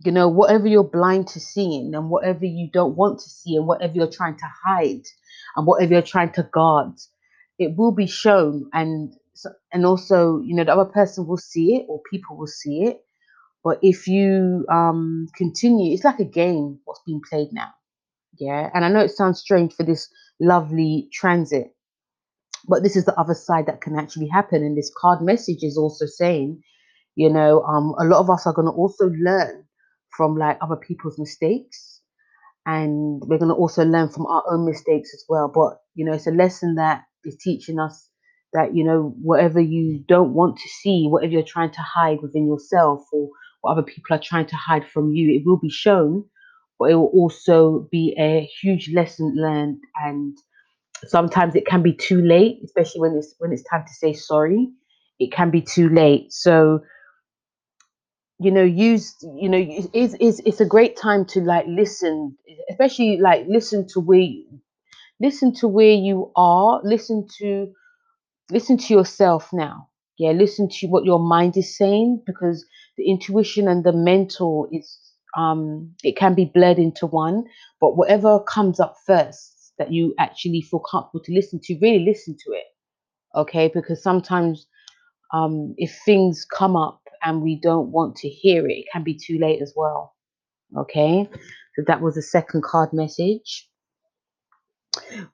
you 0.05 0.13
know 0.13 0.29
whatever 0.29 0.67
you're 0.67 0.85
blind 0.85 1.29
to 1.29 1.41
seeing 1.41 1.95
and 1.95 2.11
whatever 2.11 2.45
you 2.45 2.69
don't 2.73 2.97
want 2.97 3.19
to 3.21 3.29
see 3.31 3.57
and 3.57 3.67
whatever 3.67 3.95
you're 3.95 4.11
trying 4.11 4.37
to 4.37 4.47
hide 4.65 5.03
and 5.57 5.67
whatever 5.67 5.93
you're 5.93 6.03
trying 6.03 6.33
to 6.33 6.43
guard 6.53 6.93
it 7.59 7.77
will 7.77 7.93
be 7.93 8.07
shown. 8.07 8.69
And 8.73 9.15
and 9.73 9.87
also 9.87 10.41
you 10.41 10.55
know 10.55 10.65
the 10.65 10.73
other 10.73 10.91
person 10.91 11.27
will 11.27 11.39
see 11.39 11.77
it 11.77 11.87
or 11.89 12.01
people 12.11 12.37
will 12.37 12.47
see 12.49 12.85
it. 12.85 13.03
But 13.65 13.79
if 13.83 14.09
you 14.09 14.67
um 14.71 15.29
continue 15.37 15.95
it's 15.95 16.05
like 16.05 16.21
a 16.21 16.25
game 16.25 16.81
what's 16.85 17.03
being 17.07 17.23
played 17.29 17.51
now. 17.53 17.71
Yeah? 18.39 18.71
And 18.75 18.85
i 18.85 18.89
know 18.89 19.01
it 19.01 19.11
sounds 19.11 19.41
strange 19.41 19.75
for 19.75 19.85
this 19.85 20.09
lovely 20.41 21.09
transit 21.13 21.75
but 22.69 22.83
this 22.83 22.97
is 22.97 23.05
the 23.05 23.19
other 23.21 23.35
side 23.35 23.67
that 23.67 23.81
can 23.81 23.99
actually 23.99 24.29
happen 24.29 24.63
and 24.63 24.77
this 24.77 24.93
card 24.97 25.21
message 25.23 25.63
is 25.63 25.77
also 25.79 26.07
saying 26.07 26.61
you 27.17 27.31
know 27.31 27.63
um 27.63 27.95
a 28.01 28.05
lot 28.05 28.21
of 28.21 28.31
us 28.31 28.47
are 28.47 28.53
going 28.55 28.67
to 28.67 28.73
also 28.73 29.09
learn 29.21 29.65
from 30.17 30.37
like 30.37 30.59
other 30.61 30.77
people's 30.77 31.19
mistakes 31.19 32.01
and 32.67 33.23
we're 33.27 33.39
going 33.39 33.49
to 33.49 33.55
also 33.55 33.85
learn 33.85 34.09
from 34.09 34.27
our 34.27 34.45
own 34.51 34.65
mistakes 34.65 35.13
as 35.15 35.25
well. 35.29 35.51
But 35.53 35.79
you 35.95 36.05
know 36.05 36.13
it's 36.13 36.27
a 36.27 36.31
lesson 36.33 36.77
that 36.77 37.03
is 37.25 37.37
teaching 37.37 37.79
us 37.79 38.09
that 38.53 38.75
you 38.75 38.85
know 38.85 39.15
whatever 39.23 39.61
you 39.61 40.05
don't 40.09 40.35
want 40.35 40.57
to 40.59 40.69
see 40.69 41.07
whatever 41.09 41.33
you're 41.33 41.43
trying 41.43 41.73
to 41.73 41.83
hide 41.83 42.19
within 42.23 42.47
yourself 42.47 43.03
or 43.13 43.29
what 43.63 43.73
other 43.73 43.83
people 43.83 44.17
are 44.17 44.21
trying 44.23 44.47
to 44.47 44.57
hide 44.57 44.87
from 44.87 45.13
you 45.13 45.35
it 45.35 45.43
will 45.47 45.59
be 45.59 45.71
shown 45.71 46.25
but 46.79 46.91
it 46.91 46.95
will 46.95 47.13
also 47.15 47.89
be 47.91 48.15
a 48.19 48.49
huge 48.61 48.91
lesson 48.93 49.35
learned 49.37 49.79
and 50.05 50.37
sometimes 51.09 51.55
it 51.55 51.67
can 51.67 51.83
be 51.83 51.93
too 51.95 52.23
late 52.23 52.61
especially 52.65 53.01
when 53.01 53.15
it's 53.17 53.35
when 53.39 53.53
it's 53.53 53.65
time 53.65 53.85
to 53.87 53.93
say 53.95 54.13
sorry 54.13 54.69
it 55.19 55.33
can 55.33 55.51
be 55.51 55.63
too 55.63 55.89
late. 55.89 56.33
So 56.33 56.81
you 58.41 58.51
know 58.51 58.65
use 58.65 59.17
you 59.37 59.49
know 59.49 59.59
it's, 59.95 60.15
it's 60.21 60.41
it's 60.47 60.61
a 60.61 60.67
great 60.67 60.97
time 60.97 61.25
to 61.27 61.41
like 61.41 61.67
listen 61.69 62.37
especially 62.71 63.19
like 63.19 63.47
listen 63.49 63.87
to 63.89 64.01
where 64.01 64.21
listen 65.21 65.55
to 65.55 65.69
where 65.69 65.93
you 65.93 66.33
are 66.37 66.81
listen 66.85 67.27
to 67.39 67.73
listen 68.51 68.79
to 68.79 68.95
yourself 68.95 69.51
now. 69.53 69.89
Yeah 70.19 70.33
listen 70.33 70.69
to 70.71 70.89
what 70.89 71.05
your 71.05 71.21
mind 71.21 71.57
is 71.57 71.77
saying 71.79 72.23
because 72.27 72.67
the 72.99 73.09
intuition 73.11 73.69
and 73.69 73.85
the 73.85 73.93
mental 73.93 74.69
is 74.73 74.99
um 75.37 75.95
it 76.05 76.17
can 76.17 76.35
be 76.35 76.47
blurred 76.47 76.79
into 76.79 77.07
one 77.07 77.45
but 77.81 77.97
whatever 77.97 78.41
comes 78.41 78.81
up 78.81 78.97
first 79.07 79.62
that 79.83 79.93
you 79.93 80.15
actually 80.19 80.63
feel 80.63 80.81
comfortable 80.81 81.25
to 81.25 81.35
listen 81.35 81.61
to 81.65 81.79
really 81.83 82.05
listen 82.05 82.37
to 82.45 82.53
it 82.53 82.67
okay? 83.37 83.71
Because 83.75 84.03
sometimes 84.03 84.67
um 85.35 85.75
if 85.79 85.99
things 86.05 86.47
come 86.47 86.77
up 86.77 87.01
and 87.25 87.43
we 87.43 87.61
don't 87.61 87.91
want 87.93 88.17
to 88.17 88.29
hear 88.29 88.69
it 88.69 88.75
it 88.75 88.87
can 88.93 89.05
be 89.05 89.15
too 89.19 89.39
late 89.39 89.63
as 89.63 89.75
well 89.77 90.15
okay? 90.79 91.29
So 91.77 91.85
that 91.89 92.03
was 92.03 92.17
the 92.17 92.23
second 92.23 92.65
card 92.65 92.91
message. 92.93 93.69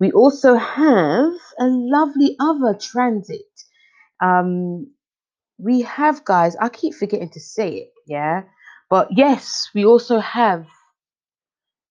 We 0.01 0.13
also 0.13 0.55
have 0.57 1.33
a 1.61 1.67
lovely 1.67 2.37
other 2.41 2.79
transit. 2.81 3.53
Um 4.23 4.93
we 5.59 5.83
have 5.83 6.25
guys 6.25 6.57
i 6.61 6.69
keep 6.69 6.95
forgetting 6.95 7.31
to 7.31 7.41
say 7.41 7.71
it 7.77 7.93
yeah? 8.07 8.43
But 8.91 9.09
yes 9.13 9.71
we 9.75 9.85
also 9.87 10.21
have 10.21 10.67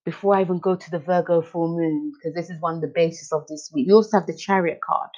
before 0.07 0.35
i 0.35 0.41
even 0.41 0.59
go 0.59 0.75
to 0.75 0.91
the 0.91 0.99
virgo 0.99 1.41
full 1.41 1.69
moon 1.77 2.11
because 2.13 2.33
this 2.35 2.49
is 2.49 2.61
one 2.61 2.75
of 2.75 2.81
the 2.81 2.93
basis 3.01 3.31
of 3.31 3.45
this 3.47 3.69
week. 3.73 3.87
We 3.87 3.93
also 3.93 4.17
have 4.17 4.27
the 4.27 4.41
chariot 4.45 4.79
card 4.87 5.09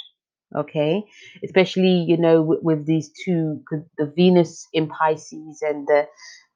okay? 0.55 1.03
Especially 1.43 2.05
you 2.07 2.17
know 2.17 2.41
with, 2.41 2.59
with 2.63 2.85
these 2.85 3.11
two 3.23 3.61
the 3.97 4.11
venus 4.15 4.67
in 4.73 4.87
pisces 4.87 5.61
and 5.61 5.87
the 5.87 6.07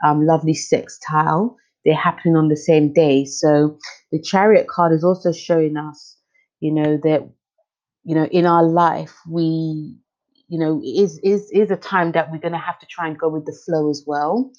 um, 0.06 0.26
lovely 0.26 0.56
sextile 0.56 1.58
they're 1.86 1.96
happening 1.96 2.36
on 2.36 2.48
the 2.48 2.56
same 2.56 2.94
day. 2.94 3.26
So 3.26 3.78
the 4.12 4.22
chariot 4.22 4.68
card 4.68 4.94
is 4.94 5.04
also 5.04 5.32
showing 5.34 5.76
us, 5.78 6.18
you 6.60 6.74
know, 6.74 6.98
that 7.04 7.30
you 8.04 8.16
know 8.16 8.26
in 8.26 8.46
our 8.46 8.64
life 8.64 9.14
we 9.30 9.98
you 10.48 10.60
know 10.60 10.82
is 10.84 11.20
is 11.24 11.50
is 11.52 11.72
a 11.72 11.78
time 11.78 12.12
that 12.14 12.32
we're 12.32 12.40
going 12.40 12.54
to 12.54 12.58
have 12.58 12.80
to 12.80 12.86
try 12.86 13.08
and 13.08 13.18
go 13.18 13.30
with 13.30 13.46
the 13.46 13.58
flow 13.66 13.90
as 13.90 14.04
well 14.06 14.52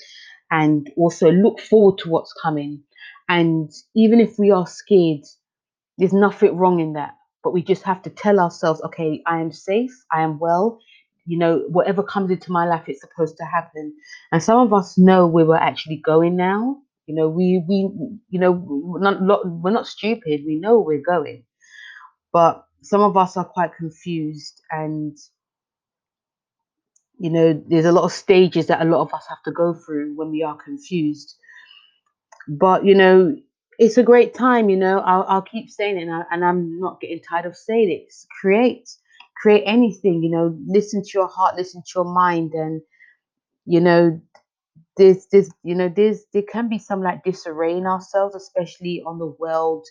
and 0.51 0.91
also 0.97 1.31
look 1.31 1.61
forward 1.61 1.99
to 1.99 2.09
what's 2.09 2.33
coming 2.43 2.83
and 3.29 3.71
even 3.97 4.21
if 4.21 4.39
we 4.39 4.51
are 4.51 4.67
scared 4.67 5.25
there's 5.99 6.13
nothing 6.13 6.57
wrong 6.57 6.81
in 6.81 6.95
that. 6.95 7.15
But 7.43 7.53
we 7.53 7.63
just 7.63 7.83
have 7.83 8.03
to 8.03 8.11
tell 8.11 8.41
ourselves 8.41 8.81
okay 8.83 9.23
i 9.27 9.41
am 9.41 9.53
safe 9.53 9.93
i 10.13 10.23
am 10.23 10.39
well. 10.39 10.79
You 11.27 11.39
know 11.39 11.65
whatever 11.69 12.03
comes 12.03 12.31
into 12.31 12.53
my 12.53 12.67
life 12.67 12.85
it's 12.89 13.01
supposed 13.01 13.37
to 13.39 13.45
happen. 13.45 13.95
And 14.33 14.43
some 14.43 14.59
of 14.59 14.73
us 14.73 14.99
know 14.99 15.27
where 15.27 15.47
we're 15.47 15.57
actually 15.57 15.97
going 16.05 16.37
now. 16.37 16.79
You 17.07 17.15
know 17.15 17.29
we 17.29 17.63
we 17.69 17.89
you 18.31 18.41
know 18.41 18.53
we're 18.53 19.01
not 19.01 19.21
we're 19.47 19.71
not 19.71 19.87
stupid. 19.87 20.43
We 20.47 20.57
know 20.59 20.79
where 20.79 20.99
we're 20.99 21.03
going. 21.17 21.45
But 22.33 22.65
some 22.83 23.01
of 23.01 23.17
us 23.17 23.37
are 23.37 23.45
quite 23.45 23.75
confused 23.77 24.61
and 24.71 25.17
you 27.19 27.31
know 27.31 27.63
there's 27.69 27.87
a 27.87 27.93
lot 27.93 28.05
of 28.05 28.13
stages 28.13 28.67
that 28.67 28.83
a 28.83 28.85
lot 28.85 29.03
of 29.03 29.15
us 29.15 29.25
have 29.29 29.43
to 29.45 29.53
go 29.53 29.75
through 29.75 30.15
when 30.17 30.31
we 30.31 30.43
are 30.43 30.57
confused 30.57 31.37
but 32.49 32.85
you 32.85 32.95
know 32.95 33.37
it's 33.79 33.99
a 33.99 34.03
great 34.03 34.35
time 34.35 34.69
you 34.71 34.77
know 34.77 34.99
i'll, 35.01 35.25
I'll 35.29 35.43
keep 35.43 35.71
saying 35.71 35.99
it 35.99 36.03
and, 36.03 36.13
I, 36.15 36.23
and 36.31 36.45
i'm 36.45 36.79
not 36.81 37.01
getting 37.01 37.21
tired 37.21 37.47
of 37.47 37.57
saying 37.57 37.91
it. 37.91 38.13
Create 38.41 38.89
create 39.41 39.65
anything 39.67 40.23
you 40.23 40.31
know 40.31 40.57
listen 40.67 41.03
to 41.03 41.11
your 41.15 41.29
heart 41.29 41.57
listen 41.57 41.83
to 41.83 41.93
your 41.97 42.05
mind 42.05 42.53
and 42.55 42.83
you 43.67 43.81
know 43.81 44.21
there's 44.97 45.27
there's 45.33 45.51
you 45.63 45.75
know 45.75 45.93
there's 45.95 46.25
there 46.33 46.43
can 46.51 46.69
be 46.69 46.79
some 46.79 47.03
like 47.03 47.25
disarray 47.25 47.77
in 47.77 47.87
ourselves 47.87 48.35
especially 48.35 49.03
on 49.07 49.19
the 49.19 49.35
world. 49.39 49.87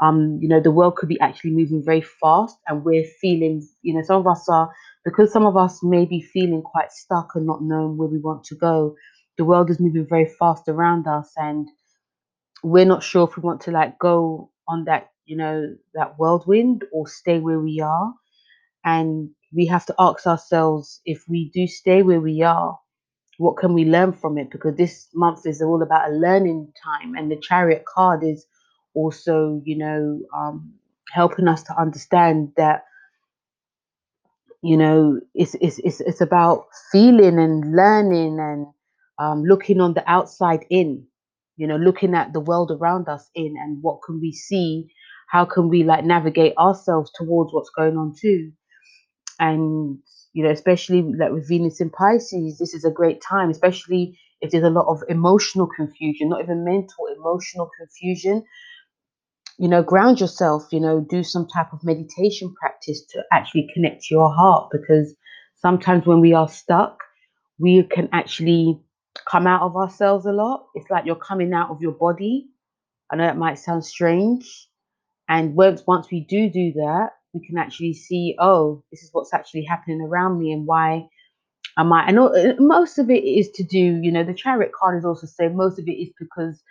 Um 0.00 0.38
you 0.40 0.48
know 0.48 0.60
the 0.60 0.70
world 0.70 0.96
could 0.96 1.08
be 1.08 1.20
actually 1.20 1.52
moving 1.52 1.82
very 1.84 2.02
fast 2.02 2.56
and 2.66 2.84
we're 2.84 3.06
feeling 3.20 3.66
you 3.82 3.94
know 3.94 4.02
some 4.02 4.16
of 4.20 4.26
us 4.26 4.48
are 4.48 4.70
because 5.04 5.32
some 5.32 5.46
of 5.46 5.56
us 5.56 5.82
may 5.82 6.04
be 6.04 6.20
feeling 6.20 6.62
quite 6.62 6.92
stuck 6.92 7.30
and 7.34 7.46
not 7.46 7.62
knowing 7.62 7.96
where 7.96 8.08
we 8.08 8.18
want 8.18 8.44
to 8.44 8.54
go 8.56 8.94
the 9.38 9.44
world 9.44 9.70
is 9.70 9.80
moving 9.80 10.06
very 10.08 10.28
fast 10.38 10.68
around 10.68 11.06
us 11.06 11.32
and 11.36 11.68
we're 12.66 12.84
not 12.86 13.02
sure 13.02 13.28
if 13.28 13.36
we 13.36 13.42
want 13.42 13.62
to 13.62 13.70
like 13.70 13.98
go 13.98 14.50
on 14.68 14.84
that 14.84 15.10
you 15.26 15.36
know 15.36 15.74
that 15.94 16.18
whirlwind 16.18 16.84
or 16.92 17.08
stay 17.08 17.40
where 17.40 17.60
we 17.60 17.80
are. 17.80 18.14
And 18.84 19.30
we 19.54 19.66
have 19.66 19.86
to 19.86 19.94
ask 19.98 20.26
ourselves 20.26 21.00
if 21.04 21.24
we 21.28 21.50
do 21.54 21.66
stay 21.66 22.02
where 22.02 22.20
we 22.20 22.42
are 22.42 22.78
what 23.38 23.56
can 23.56 23.74
we 23.74 23.84
learn 23.84 24.12
from 24.12 24.38
it? 24.38 24.50
Because 24.50 24.76
this 24.76 25.08
month 25.14 25.46
is 25.46 25.62
all 25.62 25.82
about 25.82 26.10
a 26.10 26.14
learning 26.14 26.72
time 26.84 27.14
and 27.14 27.30
the 27.30 27.36
chariot 27.36 27.84
card 27.86 28.24
is 28.24 28.46
also 28.94 29.60
you 29.64 29.76
know 29.78 30.20
um, 30.36 30.72
helping 31.12 31.48
us 31.48 31.62
to 31.64 31.78
understand 31.78 32.52
that 32.56 32.84
you 34.62 34.76
know 34.76 35.20
it's 35.34 35.54
it's 35.60 35.78
it's, 35.80 36.00
it's 36.00 36.20
about 36.22 36.66
feeling 36.92 37.38
and 37.38 37.74
learning 37.76 38.38
and 38.40 38.66
um, 39.18 39.44
looking 39.44 39.80
on 39.80 39.94
the 39.94 40.10
outside 40.10 40.64
in 40.70 41.06
you 41.56 41.66
know 41.66 41.76
looking 41.76 42.14
at 42.14 42.32
the 42.32 42.40
world 42.40 42.70
around 42.70 43.08
us 43.08 43.28
in 43.34 43.54
and 43.58 43.82
what 43.82 44.00
can 44.06 44.20
we 44.20 44.32
see? 44.32 44.88
How 45.30 45.44
can 45.44 45.68
we 45.68 45.84
like 45.84 46.04
navigate 46.04 46.56
ourselves 46.58 47.10
towards 47.14 47.52
what's 47.52 47.70
going 47.70 47.96
on 47.96 48.14
too? 48.20 48.52
And 49.40 49.98
you 50.32 50.44
know 50.44 50.50
especially 50.50 51.02
like 51.02 51.32
with 51.32 51.48
venus 51.48 51.80
in 51.80 51.90
pisces 51.90 52.58
this 52.58 52.74
is 52.74 52.84
a 52.84 52.90
great 52.90 53.22
time 53.22 53.50
especially 53.50 54.18
if 54.42 54.50
there's 54.50 54.64
a 54.64 54.70
lot 54.70 54.86
of 54.86 55.02
emotional 55.08 55.66
confusion 55.76 56.28
not 56.28 56.42
even 56.42 56.64
mental 56.64 57.06
emotional 57.16 57.70
confusion. 57.78 58.44
You 59.58 59.68
know 59.68 59.82
ground 59.82 60.20
yourself 60.20 60.64
you 60.72 60.80
know 60.80 61.00
do 61.00 61.22
some 61.22 61.46
type 61.48 61.72
of 61.72 61.84
meditation 61.84 62.54
practice 62.60 63.04
to 63.10 63.22
actually 63.32 63.68
connect 63.74 64.04
to 64.04 64.14
your 64.14 64.32
heart 64.34 64.70
because 64.72 65.14
sometimes 65.56 66.06
when 66.06 66.20
we 66.20 66.34
are 66.34 66.48
stuck 66.48 66.98
we 67.58 67.82
can 67.84 68.08
actually 68.12 68.80
come 69.24 69.46
out 69.46 69.62
of 69.62 69.76
ourselves 69.76 70.26
a 70.26 70.32
lot. 70.32 70.66
It's 70.74 70.90
like 70.90 71.06
you're 71.06 71.16
coming 71.16 71.52
out 71.54 71.70
of 71.70 71.82
your 71.82 71.92
body. 71.92 72.48
I 73.10 73.16
know 73.16 73.24
that 73.24 73.38
might 73.38 73.58
sound 73.58 73.84
strange. 73.84 74.68
And 75.28 75.54
once 75.56 75.82
once 75.86 76.10
we 76.10 76.20
do 76.20 76.50
do 76.50 76.72
that 76.74 77.10
we 77.34 77.46
can 77.46 77.58
actually 77.58 77.92
see 77.92 78.36
oh 78.38 78.82
this 78.90 79.02
is 79.02 79.10
what's 79.12 79.34
actually 79.34 79.64
happening 79.64 80.00
around 80.00 80.38
me 80.38 80.52
and 80.52 80.66
why 80.66 81.06
i 81.76 81.82
and 82.08 82.18
uh, 82.18 82.30
most 82.58 82.98
of 82.98 83.10
it 83.10 83.24
is 83.24 83.50
to 83.50 83.64
do 83.64 83.78
you 83.78 84.12
know 84.12 84.24
the 84.24 84.34
chariot 84.34 84.72
card 84.72 84.98
is 84.98 85.04
also 85.04 85.26
saying 85.26 85.56
most 85.56 85.78
of 85.78 85.88
it 85.88 85.92
is 85.92 86.10
because 86.18 86.62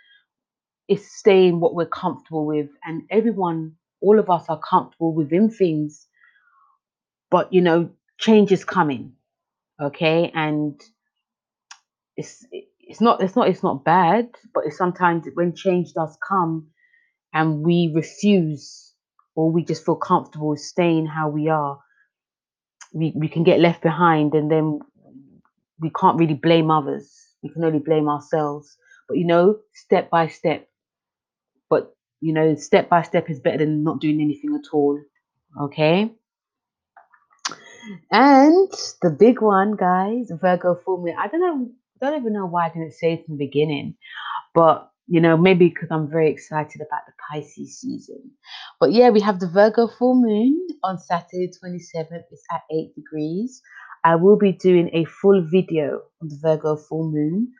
it's 0.88 1.16
staying 1.18 1.60
what 1.60 1.74
we're 1.74 1.86
comfortable 1.86 2.46
with. 2.46 2.68
And 2.84 3.02
everyone 3.10 3.74
all 4.02 4.18
of 4.18 4.30
us 4.30 4.46
are 4.48 4.60
comfortable 4.60 5.14
within 5.14 5.50
things. 5.50 6.06
But 7.30 7.52
you 7.52 7.60
know 7.60 7.90
change 8.18 8.52
is 8.52 8.64
coming 8.64 9.12
okay? 9.80 10.30
And 10.34 10.80
it's 12.16 12.46
it's 12.80 13.00
not 13.00 13.22
it's 13.22 13.36
not 13.36 13.48
it's 13.48 13.62
not 13.62 13.84
bad 13.84 14.28
but 14.54 14.64
it's 14.66 14.78
sometimes 14.78 15.26
when 15.34 15.54
change 15.54 15.92
does 15.92 16.16
come 16.26 16.68
and 17.32 17.62
we 17.62 17.92
refuse 17.94 18.92
or 19.34 19.50
we 19.50 19.64
just 19.64 19.84
feel 19.84 19.96
comfortable 19.96 20.56
staying 20.56 21.06
how 21.06 21.28
we 21.28 21.48
are 21.48 21.78
we, 22.96 23.12
we 23.14 23.28
can 23.28 23.44
get 23.44 23.60
left 23.60 23.82
behind 23.82 24.34
and 24.34 24.50
then 24.50 24.80
we 25.80 25.90
can't 25.90 26.18
really 26.18 26.34
blame 26.34 26.70
others. 26.70 27.12
We 27.42 27.50
can 27.50 27.64
only 27.64 27.78
blame 27.78 28.08
ourselves. 28.08 28.76
But 29.08 29.18
you 29.18 29.26
know 29.26 29.58
step 29.74 30.10
by 30.10 30.28
step. 30.28 30.66
But 31.68 31.94
you 32.20 32.32
know 32.32 32.56
step 32.56 32.88
by 32.88 33.02
step 33.02 33.30
is 33.30 33.40
better 33.40 33.58
than 33.58 33.84
not 33.84 34.00
doing 34.00 34.20
anything 34.20 34.54
at 34.54 34.72
all. 34.72 35.00
Okay? 35.60 36.10
And 38.10 38.72
the 39.02 39.10
big 39.10 39.40
one 39.40 39.76
guys 39.76 40.32
virgo 40.40 40.74
full 40.74 40.98
moon 40.98 41.14
i 41.16 41.28
don't 41.28 41.40
know 41.40 41.68
don't 42.00 42.18
even 42.20 42.32
know 42.32 42.46
why 42.46 42.66
i 42.66 42.68
didn't 42.68 42.92
say 42.92 43.14
it 43.14 43.24
in 43.28 43.36
the 43.36 43.44
beginning 43.46 43.94
but 44.54 44.90
you 45.06 45.20
know 45.20 45.36
maybe 45.36 45.68
because 45.68 45.88
i'm 45.90 46.10
very 46.10 46.30
excited 46.30 46.80
about 46.80 47.02
the 47.06 47.12
pisces 47.30 47.80
season 47.80 48.30
but 48.80 48.92
yeah 48.92 49.08
we 49.10 49.20
have 49.20 49.40
the 49.40 49.48
virgo 49.48 49.86
full 49.86 50.14
moon 50.14 50.66
on 50.82 50.98
saturday 50.98 51.48
27th 51.62 52.24
it's 52.30 52.42
at 52.52 52.62
8 52.70 52.94
degrees 52.94 53.62
i 54.04 54.14
will 54.14 54.36
be 54.36 54.52
doing 54.52 54.90
a 54.92 55.04
full 55.04 55.42
video 55.50 56.00
on 56.22 56.28
the 56.28 56.38
virgo 56.42 56.76
full 56.76 57.10
moon 57.10 57.52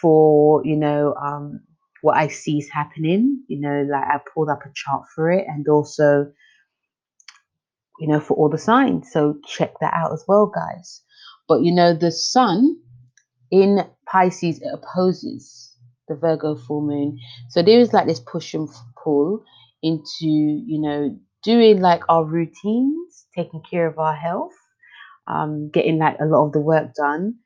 for 0.00 0.64
you 0.64 0.76
know 0.76 1.14
um 1.14 1.60
what 2.02 2.16
I 2.16 2.28
see 2.28 2.58
is 2.58 2.68
happening. 2.70 3.42
You 3.48 3.60
know, 3.60 3.86
like 3.90 4.04
I 4.04 4.18
pulled 4.32 4.48
up 4.48 4.60
a 4.64 4.70
chart 4.74 5.04
for 5.14 5.30
it 5.30 5.46
and 5.48 5.66
also, 5.68 6.30
you 7.98 8.08
know, 8.08 8.20
for 8.20 8.34
all 8.36 8.48
the 8.48 8.58
signs. 8.58 9.10
So 9.12 9.36
check 9.46 9.74
that 9.80 9.94
out 9.94 10.12
as 10.12 10.24
well, 10.28 10.46
guys. 10.46 11.02
But 11.48 11.62
you 11.62 11.72
know, 11.72 11.94
the 11.94 12.12
sun 12.12 12.76
in 13.50 13.80
Pisces 14.06 14.60
it 14.60 14.68
opposes 14.72 15.76
the 16.08 16.14
Virgo 16.16 16.56
full 16.56 16.82
moon. 16.82 17.18
So 17.50 17.62
there 17.62 17.80
is 17.80 17.92
like 17.92 18.06
this 18.06 18.20
push 18.20 18.54
and 18.54 18.68
pull 19.02 19.44
into, 19.82 20.26
you 20.26 20.80
know, 20.80 21.18
doing 21.42 21.80
like 21.80 22.02
our 22.08 22.24
routines, 22.24 23.26
taking 23.36 23.62
care 23.70 23.86
of 23.86 23.98
our 23.98 24.14
health, 24.14 24.54
um, 25.26 25.70
getting 25.72 25.98
like 25.98 26.16
a 26.20 26.26
lot 26.26 26.46
of 26.46 26.52
the 26.52 26.60
work 26.60 26.94
done, 26.94 27.36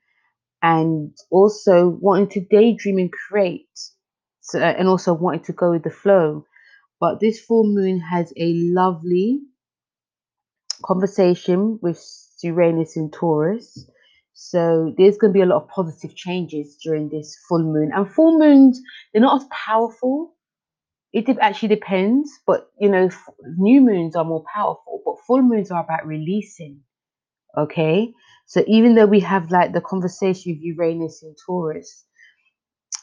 and 0.61 1.11
also 1.31 1.89
wanting 2.01 2.29
to 2.29 2.41
daydream 2.49 2.97
and 2.99 3.11
create 3.11 3.67
so, 4.41 4.59
and 4.59 4.87
also 4.87 5.13
wanting 5.13 5.43
to 5.45 5.53
go 5.53 5.71
with 5.71 5.83
the 5.83 5.91
flow. 5.91 6.45
But 6.99 7.19
this 7.19 7.39
full 7.39 7.65
moon 7.65 7.99
has 7.99 8.33
a 8.37 8.53
lovely 8.55 9.41
conversation 10.83 11.79
with 11.81 12.01
Uranus 12.43 12.97
in 12.97 13.11
Taurus. 13.11 13.89
So 14.33 14.93
there's 14.97 15.17
going 15.17 15.33
to 15.33 15.37
be 15.37 15.41
a 15.41 15.45
lot 15.45 15.63
of 15.63 15.69
positive 15.69 16.15
changes 16.15 16.77
during 16.83 17.09
this 17.09 17.37
full 17.47 17.63
moon. 17.63 17.91
And 17.93 18.11
full 18.11 18.37
moons, 18.39 18.81
they're 19.13 19.21
not 19.21 19.41
as 19.41 19.47
powerful. 19.51 20.35
It 21.13 21.29
actually 21.39 21.69
depends, 21.69 22.31
but 22.47 22.71
you 22.79 22.89
know, 22.89 23.09
new 23.57 23.81
moons 23.81 24.15
are 24.15 24.25
more 24.25 24.43
powerful, 24.53 25.01
but 25.05 25.15
full 25.27 25.41
moons 25.43 25.71
are 25.71 25.83
about 25.83 26.07
releasing. 26.07 26.81
Okay, 27.57 28.11
so 28.47 28.63
even 28.67 28.95
though 28.95 29.05
we 29.05 29.19
have 29.21 29.51
like 29.51 29.73
the 29.73 29.81
conversation 29.81 30.53
with 30.53 30.61
Uranus 30.63 31.21
in 31.23 31.35
Taurus, 31.45 32.05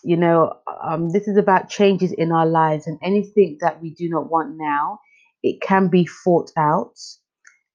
you 0.02 0.16
know, 0.16 0.54
um, 0.82 1.10
this 1.10 1.28
is 1.28 1.36
about 1.36 1.68
changes 1.68 2.12
in 2.12 2.32
our 2.32 2.46
lives 2.46 2.86
and 2.86 2.98
anything 3.02 3.58
that 3.60 3.80
we 3.82 3.90
do 3.94 4.08
not 4.08 4.30
want 4.30 4.56
now, 4.56 4.98
it 5.42 5.60
can 5.60 5.88
be 5.88 6.06
fought 6.06 6.50
out. 6.56 6.94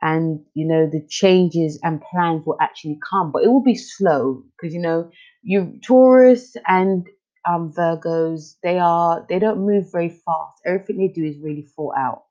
And, 0.06 0.40
you 0.54 0.68
know, 0.68 0.88
the 0.88 1.04
changes 1.10 1.80
and 1.82 2.00
plans 2.12 2.46
will 2.46 2.58
actually 2.62 3.00
come, 3.10 3.32
but 3.32 3.44
it 3.44 3.48
will 3.48 3.64
be 3.64 3.74
slow 3.74 4.44
because, 4.52 4.72
you 4.72 4.80
know, 4.80 5.10
you 5.42 5.80
Taurus 5.84 6.56
and 6.68 7.08
um, 7.50 7.74
Virgos, 7.74 8.56
they 8.62 8.78
are, 8.78 9.26
they 9.30 9.40
don't 9.40 9.66
move 9.66 9.92
very 9.92 10.10
fast. 10.10 10.62
Everything 10.64 10.98
they 10.98 11.08
do 11.08 11.26
is 11.26 11.40
really 11.40 11.68
thought 11.76 11.96
out. 11.98 12.22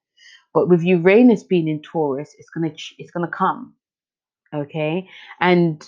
But 0.53 0.69
with 0.69 0.83
Uranus 0.85 1.43
being 1.43 1.67
in 1.67 1.83
Taurus, 1.83 2.31
it's 2.39 2.49
to, 2.55 2.85
it's 2.99 3.11
to 3.27 3.37
come. 3.37 3.75
Okay. 4.55 5.09
And 5.41 5.85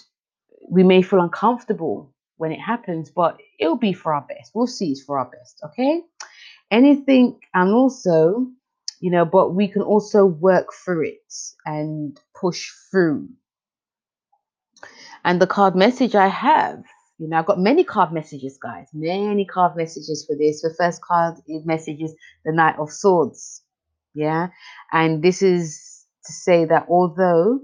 we 0.69 0.83
may 0.83 1.03
feel 1.03 1.21
uncomfortable 1.21 2.13
when 2.39 2.51
it 2.51 2.61
happens, 2.61 3.11
but 3.11 3.39
it'll 3.61 3.77
be 3.77 3.93
for 3.93 4.13
our 4.13 4.27
best. 4.29 4.51
We'll 4.55 4.67
see 4.67 4.91
it's 4.91 5.03
for 5.05 5.21
our 5.21 5.31
best, 5.31 5.61
okay? 5.65 6.03
Anything, 6.73 7.39
and 7.55 7.71
also, 7.73 8.49
you 9.01 9.11
know, 9.11 9.25
but 9.25 9.55
we 9.55 9.69
can 9.69 9.83
also 9.83 10.25
work 10.25 10.69
through 10.85 11.07
it 11.07 11.35
and 11.65 12.19
push 12.39 12.71
through. 12.91 13.29
And 15.25 15.41
the 15.41 15.47
card 15.47 15.75
message 15.75 16.15
I 16.15 16.29
have, 16.29 16.83
you 17.19 17.29
know, 17.29 17.39
I've 17.39 17.47
got 17.47 17.59
many 17.59 17.85
card 17.85 18.13
messages, 18.13 18.59
guys, 18.63 18.89
many 18.93 19.45
card 19.45 19.77
messages 19.77 20.25
for 20.27 20.37
this. 20.37 20.63
The 20.63 20.75
first 20.79 21.03
card 21.03 21.37
is 21.49 21.65
the 21.65 22.53
Knight 22.53 22.77
of 22.79 22.93
Swords, 22.93 23.63
yeah, 24.15 24.49
and 24.93 25.23
this 25.23 25.43
is 25.43 26.05
to 26.27 26.33
say 26.33 26.65
that 26.65 26.87
although 26.89 27.61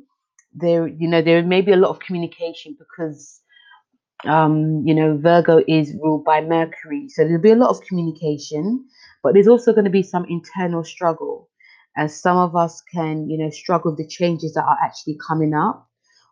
there, 0.54 0.86
you 0.86 1.08
know, 1.08 1.22
there 1.22 1.42
may 1.42 1.60
be 1.62 1.72
a 1.72 1.76
lot 1.76 1.90
of 1.90 2.00
communication 2.00 2.76
because 2.78 3.42
um, 4.24 4.82
you 4.86 4.94
know, 4.94 5.16
Virgo 5.16 5.62
is 5.66 5.94
ruled 5.94 6.24
by 6.24 6.40
Mercury. 6.40 7.08
So 7.08 7.24
there'll 7.24 7.40
be 7.40 7.50
a 7.50 7.56
lot 7.56 7.70
of 7.70 7.80
communication, 7.82 8.86
but 9.22 9.34
there's 9.34 9.48
also 9.48 9.72
going 9.72 9.84
to 9.84 9.90
be 9.90 10.02
some 10.02 10.26
internal 10.28 10.84
struggle. 10.84 11.48
As 11.96 12.20
some 12.20 12.36
of 12.38 12.56
us 12.56 12.82
can, 12.94 13.28
you 13.28 13.38
know, 13.38 13.50
struggle 13.50 13.92
with 13.92 13.98
the 13.98 14.08
changes 14.08 14.54
that 14.54 14.64
are 14.64 14.78
actually 14.82 15.18
coming 15.26 15.54
up. 15.54 15.88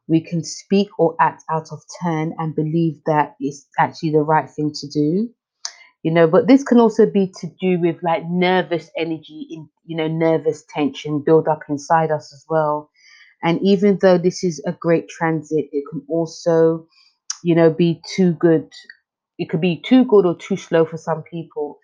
We 0.08 0.20
can 0.22 0.42
speak 0.44 0.88
or 0.98 1.16
act 1.20 1.44
out 1.50 1.68
of 1.72 1.80
turn 2.02 2.34
and 2.38 2.54
believe 2.56 3.00
that 3.06 3.36
it's 3.40 3.66
actually 3.78 4.12
the 4.12 4.22
right 4.22 4.50
thing 4.50 4.72
to 4.74 4.88
do. 4.88 5.30
You 6.02 6.12
know, 6.12 6.28
but 6.28 6.48
this 6.48 6.64
can 6.64 6.80
also 6.80 7.06
be 7.06 7.32
to 7.40 7.48
do 7.60 7.78
with 7.80 8.02
like 8.02 8.24
nervous 8.28 8.90
energy 8.96 9.48
in, 9.50 9.68
you 9.86 9.96
know, 9.96 10.08
nervous 10.08 10.64
tension 10.74 11.22
build 11.24 11.48
up 11.48 11.60
inside 11.68 12.10
us 12.10 12.32
as 12.34 12.44
well. 12.48 12.90
And 13.42 13.60
even 13.62 13.98
though 14.02 14.18
this 14.18 14.44
is 14.44 14.62
a 14.66 14.72
great 14.72 15.08
transit, 15.08 15.66
it 15.72 15.84
can 15.90 16.04
also 16.08 16.86
you 17.44 17.56
know, 17.56 17.70
be 17.70 18.02
too 18.16 18.34
good. 18.34 18.70
It 19.38 19.50
could 19.50 19.62
be 19.62 19.82
too 19.82 20.06
good 20.06 20.26
or 20.26 20.36
too 20.36 20.58
slow 20.58 20.86
for 20.86 20.98
some 20.98 21.24
people. 21.24 21.79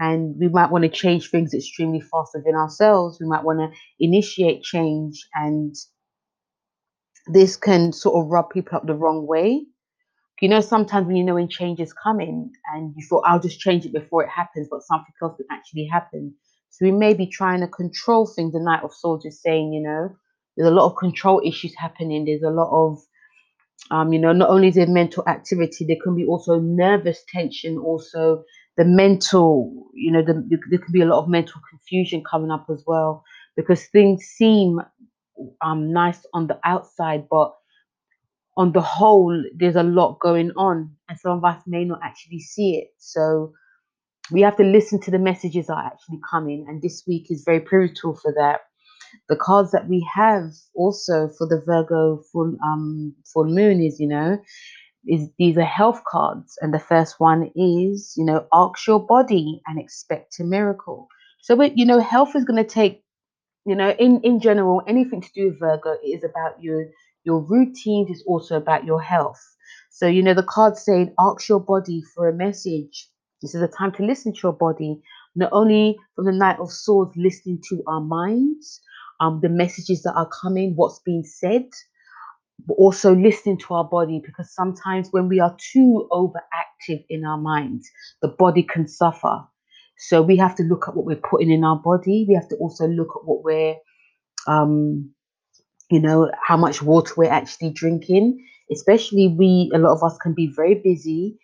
And 0.00 0.36
we 0.40 0.48
might 0.48 0.72
want 0.72 0.84
to 0.84 0.90
change 0.90 1.30
things 1.30 1.54
extremely 1.54 2.00
fast 2.00 2.32
within 2.34 2.56
ourselves. 2.56 3.20
We 3.20 3.28
might 3.28 3.44
want 3.44 3.60
to 3.60 3.70
initiate 4.00 4.64
change, 4.64 5.28
and 5.34 5.76
this 7.28 7.56
can 7.56 7.92
sort 7.92 8.24
of 8.24 8.30
rub 8.30 8.50
people 8.50 8.78
up 8.78 8.86
the 8.86 8.94
wrong 8.94 9.26
way. 9.26 9.66
You 10.40 10.48
know, 10.48 10.62
sometimes 10.62 11.06
when 11.06 11.16
you 11.16 11.24
know 11.24 11.34
when 11.34 11.48
change 11.48 11.80
is 11.80 11.92
coming 11.92 12.50
and 12.74 12.94
you 12.96 13.06
thought, 13.08 13.24
I'll 13.26 13.40
just 13.40 13.60
change 13.60 13.86
it 13.86 13.92
before 13.92 14.24
it 14.24 14.30
happens, 14.30 14.68
but 14.70 14.82
something 14.82 15.14
else 15.22 15.36
can 15.36 15.46
actually 15.50 15.86
happen. 15.86 16.34
So 16.70 16.86
we 16.86 16.92
may 16.92 17.14
be 17.14 17.26
trying 17.26 17.60
to 17.60 17.68
control 17.68 18.26
things. 18.26 18.54
The 18.54 18.60
Knight 18.60 18.84
of 18.84 18.94
Swords 18.94 19.26
is 19.26 19.42
saying, 19.42 19.72
you 19.74 19.82
know, 19.82 20.16
there's 20.56 20.70
a 20.70 20.74
lot 20.74 20.90
of 20.90 20.96
control 20.96 21.42
issues 21.44 21.74
happening. 21.78 22.24
There's 22.24 22.42
a 22.42 22.50
lot 22.50 22.70
of 22.72 23.00
um, 23.90 24.12
you 24.12 24.18
know, 24.20 24.32
not 24.32 24.50
only 24.50 24.68
is 24.68 24.76
the 24.76 24.86
mental 24.86 25.24
activity, 25.28 25.84
there 25.86 25.96
can 26.02 26.16
be 26.16 26.26
also 26.26 26.60
nervous 26.60 27.22
tension, 27.32 27.78
also 27.78 28.44
the 28.80 28.86
mental, 28.86 29.90
you 29.92 30.10
know, 30.10 30.22
the, 30.22 30.32
there 30.70 30.78
can 30.78 30.90
be 30.90 31.02
a 31.02 31.04
lot 31.04 31.22
of 31.22 31.28
mental 31.28 31.60
confusion 31.68 32.22
coming 32.24 32.50
up 32.50 32.64
as 32.72 32.82
well 32.86 33.22
because 33.54 33.84
things 33.88 34.24
seem 34.24 34.80
um, 35.62 35.92
nice 35.92 36.24
on 36.32 36.46
the 36.46 36.58
outside, 36.64 37.24
but 37.30 37.52
on 38.56 38.72
the 38.72 38.80
whole, 38.80 39.38
there's 39.54 39.76
a 39.76 39.82
lot 39.82 40.18
going 40.20 40.50
on, 40.56 40.96
and 41.10 41.20
some 41.20 41.32
of 41.32 41.44
us 41.44 41.62
may 41.66 41.84
not 41.84 42.00
actually 42.02 42.40
see 42.40 42.76
it. 42.76 42.88
So 42.96 43.52
we 44.32 44.40
have 44.40 44.56
to 44.56 44.64
listen 44.64 44.98
to 45.02 45.10
the 45.10 45.18
messages 45.18 45.66
that 45.66 45.74
are 45.74 45.84
actually 45.84 46.20
coming, 46.30 46.64
and 46.66 46.80
this 46.80 47.02
week 47.06 47.26
is 47.28 47.42
very 47.44 47.60
pivotal 47.60 48.16
for 48.16 48.32
that 48.38 48.60
the 49.28 49.36
cards 49.36 49.72
that 49.72 49.88
we 49.88 50.06
have 50.12 50.52
also 50.74 51.28
for 51.36 51.46
the 51.46 51.62
Virgo 51.66 52.22
full 52.32 52.56
um 52.64 53.14
full 53.32 53.46
moon 53.46 53.82
is 53.82 53.98
you 53.98 54.08
know 54.08 54.38
is 55.06 55.30
these 55.38 55.56
are 55.58 55.62
health 55.64 56.02
cards 56.10 56.56
and 56.60 56.74
the 56.74 56.78
first 56.78 57.16
one 57.18 57.50
is 57.56 58.14
you 58.16 58.24
know 58.24 58.46
ask 58.52 58.86
your 58.86 59.04
body 59.04 59.62
and 59.66 59.80
expect 59.80 60.40
a 60.40 60.44
miracle. 60.44 61.08
So 61.42 61.60
it, 61.62 61.74
you 61.76 61.86
know 61.86 62.00
health 62.00 62.36
is 62.36 62.44
going 62.44 62.62
to 62.64 62.68
take 62.68 63.04
you 63.66 63.74
know 63.76 63.90
in 63.90 64.20
in 64.22 64.40
general 64.40 64.82
anything 64.88 65.22
to 65.22 65.28
do 65.34 65.48
with 65.48 65.60
virgo 65.60 65.96
is 66.04 66.24
about 66.24 66.62
your 66.62 66.86
your 67.24 67.40
routines 67.40 68.10
is 68.10 68.24
also 68.26 68.56
about 68.56 68.84
your 68.84 69.00
health. 69.02 69.40
So 69.90 70.06
you 70.06 70.22
know 70.22 70.34
the 70.34 70.44
card 70.44 70.76
saying 70.76 71.14
ask 71.18 71.48
your 71.48 71.60
body 71.60 72.02
for 72.14 72.28
a 72.28 72.34
message. 72.34 73.08
This 73.42 73.54
is 73.54 73.62
a 73.62 73.68
time 73.68 73.92
to 73.92 74.04
listen 74.04 74.32
to 74.34 74.40
your 74.44 74.52
body 74.54 75.02
not 75.36 75.50
only 75.52 75.98
from 76.16 76.26
the 76.26 76.32
knight 76.32 76.58
of 76.60 76.72
swords 76.72 77.16
listening 77.16 77.62
to 77.70 77.82
our 77.86 78.00
minds 78.00 78.80
um, 79.20 79.40
the 79.42 79.48
messages 79.48 80.02
that 80.02 80.14
are 80.14 80.28
coming, 80.42 80.72
what's 80.76 81.00
being 81.00 81.24
said, 81.24 81.68
but 82.66 82.74
also 82.74 83.14
listening 83.14 83.58
to 83.58 83.74
our 83.74 83.84
body 83.84 84.20
because 84.24 84.52
sometimes 84.54 85.08
when 85.10 85.28
we 85.28 85.40
are 85.40 85.56
too 85.72 86.08
overactive 86.10 87.04
in 87.08 87.24
our 87.24 87.38
minds, 87.38 87.88
the 88.22 88.28
body 88.28 88.62
can 88.62 88.88
suffer. 88.88 89.40
So 89.98 90.22
we 90.22 90.36
have 90.36 90.54
to 90.56 90.62
look 90.62 90.86
at 90.88 90.96
what 90.96 91.04
we're 91.06 91.16
putting 91.16 91.50
in 91.50 91.64
our 91.64 91.76
body. 91.76 92.24
We 92.28 92.34
have 92.34 92.48
to 92.48 92.56
also 92.56 92.86
look 92.86 93.08
at 93.16 93.26
what 93.26 93.44
we're, 93.44 93.76
um, 94.46 95.12
you 95.90 96.00
know, 96.00 96.30
how 96.46 96.56
much 96.56 96.82
water 96.82 97.14
we're 97.16 97.30
actually 97.30 97.70
drinking. 97.72 98.44
Especially 98.72 99.28
we, 99.28 99.70
a 99.74 99.78
lot 99.78 99.94
of 99.94 100.02
us 100.02 100.16
can 100.18 100.32
be 100.34 100.52
very 100.54 100.76
busy, 100.76 101.38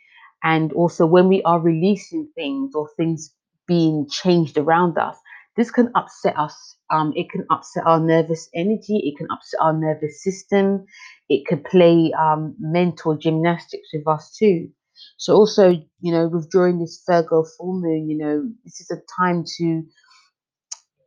and 0.44 0.72
also 0.72 1.07
when 1.07 1.29
we 1.29 1.42
are 1.42 1.59
releasing 1.61 2.29
things 2.35 2.74
or 2.74 2.88
things 2.96 3.35
being 3.66 4.07
changed 4.09 4.57
around 4.57 4.96
us, 4.96 5.16
this 5.57 5.70
can 5.70 5.90
upset 5.96 6.38
us. 6.38 6.75
Um, 6.90 7.12
it 7.16 7.31
can 7.31 7.44
upset 7.51 7.85
our 7.87 8.01
nervous 8.01 8.49
energy. 8.55 8.99
It 9.05 9.16
can 9.18 9.27
upset 9.31 9.61
our 9.61 9.72
nervous 9.72 10.22
system. 10.22 10.87
It 11.29 11.46
could 11.46 11.64
play 11.64 12.12
um, 12.18 12.55
mental 12.59 13.16
gymnastics 13.16 13.88
with 13.92 14.07
us 14.07 14.37
too. 14.38 14.68
So 15.18 15.35
also, 15.35 15.70
you 16.01 16.12
know, 16.12 16.29
with 16.29 16.51
during 16.51 16.79
this 16.79 17.03
Virgo 17.07 17.44
full 17.59 17.81
moon, 17.81 18.09
you 18.09 18.16
know, 18.16 18.49
this 18.64 18.81
is 18.81 18.90
a 18.90 19.01
time 19.20 19.44
to, 19.59 19.83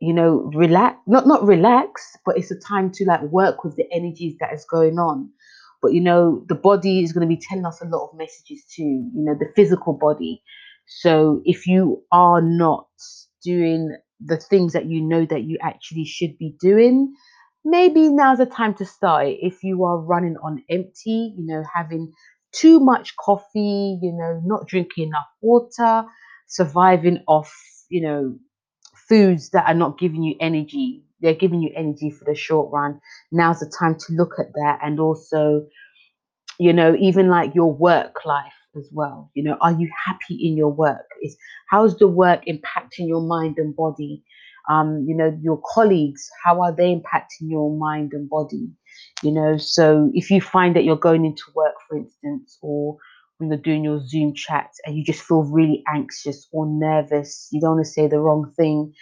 you 0.00 0.12
know, 0.12 0.50
relax. 0.54 0.98
Not 1.06 1.26
not 1.26 1.44
relax, 1.44 2.16
but 2.24 2.36
it's 2.36 2.50
a 2.50 2.58
time 2.58 2.90
to 2.92 3.04
like 3.04 3.22
work 3.22 3.64
with 3.64 3.76
the 3.76 3.86
energies 3.92 4.36
that 4.40 4.52
is 4.52 4.64
going 4.70 4.98
on. 4.98 5.30
But 5.82 5.94
you 5.94 6.00
know, 6.00 6.44
the 6.48 6.54
body 6.54 7.02
is 7.02 7.12
going 7.12 7.28
to 7.28 7.34
be 7.34 7.40
telling 7.40 7.66
us 7.66 7.80
a 7.80 7.86
lot 7.86 8.10
of 8.10 8.18
messages 8.18 8.64
too. 8.74 8.82
You 9.14 9.24
know, 9.24 9.34
the 9.34 9.50
physical 9.56 9.94
body. 9.94 10.42
So 10.86 11.40
if 11.44 11.66
you 11.66 12.02
are 12.12 12.42
not 12.42 12.88
doing 13.44 13.96
the 14.24 14.36
things 14.36 14.72
that 14.72 14.86
you 14.86 15.00
know 15.00 15.26
that 15.26 15.44
you 15.44 15.58
actually 15.62 16.04
should 16.04 16.36
be 16.38 16.54
doing, 16.60 17.14
maybe 17.64 18.08
now's 18.08 18.38
the 18.38 18.46
time 18.46 18.74
to 18.74 18.84
start 18.84 19.26
it. 19.28 19.38
If 19.42 19.62
you 19.62 19.84
are 19.84 19.98
running 19.98 20.36
on 20.42 20.62
empty, 20.70 21.34
you 21.36 21.46
know, 21.46 21.64
having 21.74 22.12
too 22.52 22.80
much 22.80 23.16
coffee, 23.16 23.98
you 24.02 24.12
know, 24.12 24.40
not 24.44 24.66
drinking 24.66 25.08
enough 25.08 25.26
water, 25.40 26.04
surviving 26.48 27.22
off, 27.28 27.52
you 27.88 28.02
know, 28.02 28.38
foods 29.08 29.50
that 29.50 29.66
are 29.68 29.74
not 29.74 29.98
giving 29.98 30.22
you 30.22 30.36
energy. 30.40 31.04
They're 31.20 31.34
giving 31.34 31.60
you 31.62 31.70
energy 31.76 32.10
for 32.10 32.24
the 32.24 32.34
short 32.34 32.72
run. 32.72 33.00
Now's 33.32 33.60
the 33.60 33.72
time 33.78 33.96
to 33.96 34.12
look 34.14 34.34
at 34.38 34.52
that 34.54 34.80
and 34.82 35.00
also, 35.00 35.66
you 36.58 36.72
know, 36.72 36.94
even 36.98 37.28
like 37.28 37.54
your 37.54 37.72
work 37.72 38.24
life 38.24 38.52
as 38.76 38.88
well. 38.92 39.30
You 39.34 39.44
know, 39.44 39.56
are 39.60 39.72
you 39.72 39.90
happy 40.06 40.34
in 40.34 40.56
your 40.56 40.72
work? 40.72 41.06
Is 41.22 41.36
how's 41.68 41.96
the 41.96 42.08
work 42.08 42.44
impacting 42.46 43.08
your 43.08 43.22
mind 43.22 43.56
and 43.58 43.74
body? 43.74 44.22
Um, 44.68 45.04
you 45.08 45.16
know, 45.16 45.36
your 45.42 45.60
colleagues, 45.72 46.28
how 46.44 46.60
are 46.62 46.74
they 46.74 46.94
impacting 46.94 47.48
your 47.48 47.76
mind 47.76 48.12
and 48.12 48.28
body? 48.28 48.70
You 49.22 49.32
know, 49.32 49.56
so 49.56 50.10
if 50.14 50.30
you 50.30 50.40
find 50.40 50.76
that 50.76 50.84
you're 50.84 50.96
going 50.96 51.24
into 51.24 51.44
work, 51.54 51.74
for 51.88 51.96
instance, 51.96 52.58
or 52.62 52.96
when 53.38 53.50
you're 53.50 53.58
doing 53.58 53.82
your 53.82 54.00
Zoom 54.06 54.34
chat 54.34 54.70
and 54.84 54.96
you 54.96 55.04
just 55.04 55.22
feel 55.22 55.42
really 55.42 55.82
anxious 55.88 56.46
or 56.52 56.66
nervous, 56.66 57.48
you 57.50 57.60
don't 57.60 57.76
want 57.76 57.86
to 57.86 57.90
say 57.90 58.06
the 58.06 58.20
wrong 58.20 58.52
thing. 58.56 58.92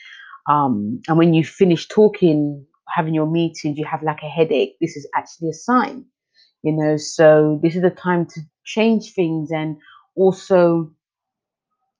Um, 0.48 1.00
and 1.08 1.18
when 1.18 1.34
you 1.34 1.44
finish 1.44 1.88
talking, 1.88 2.64
having 2.94 3.14
your 3.14 3.26
meetings, 3.26 3.76
you 3.76 3.84
have 3.84 4.02
like 4.02 4.22
a 4.22 4.28
headache, 4.28 4.76
this 4.80 4.96
is 4.96 5.06
actually 5.14 5.50
a 5.50 5.54
sign 5.54 6.06
you 6.62 6.72
know 6.72 6.96
so 6.96 7.60
this 7.62 7.76
is 7.76 7.82
the 7.82 7.90
time 7.90 8.26
to 8.26 8.40
change 8.64 9.14
things 9.14 9.50
and 9.52 9.76
also 10.16 10.90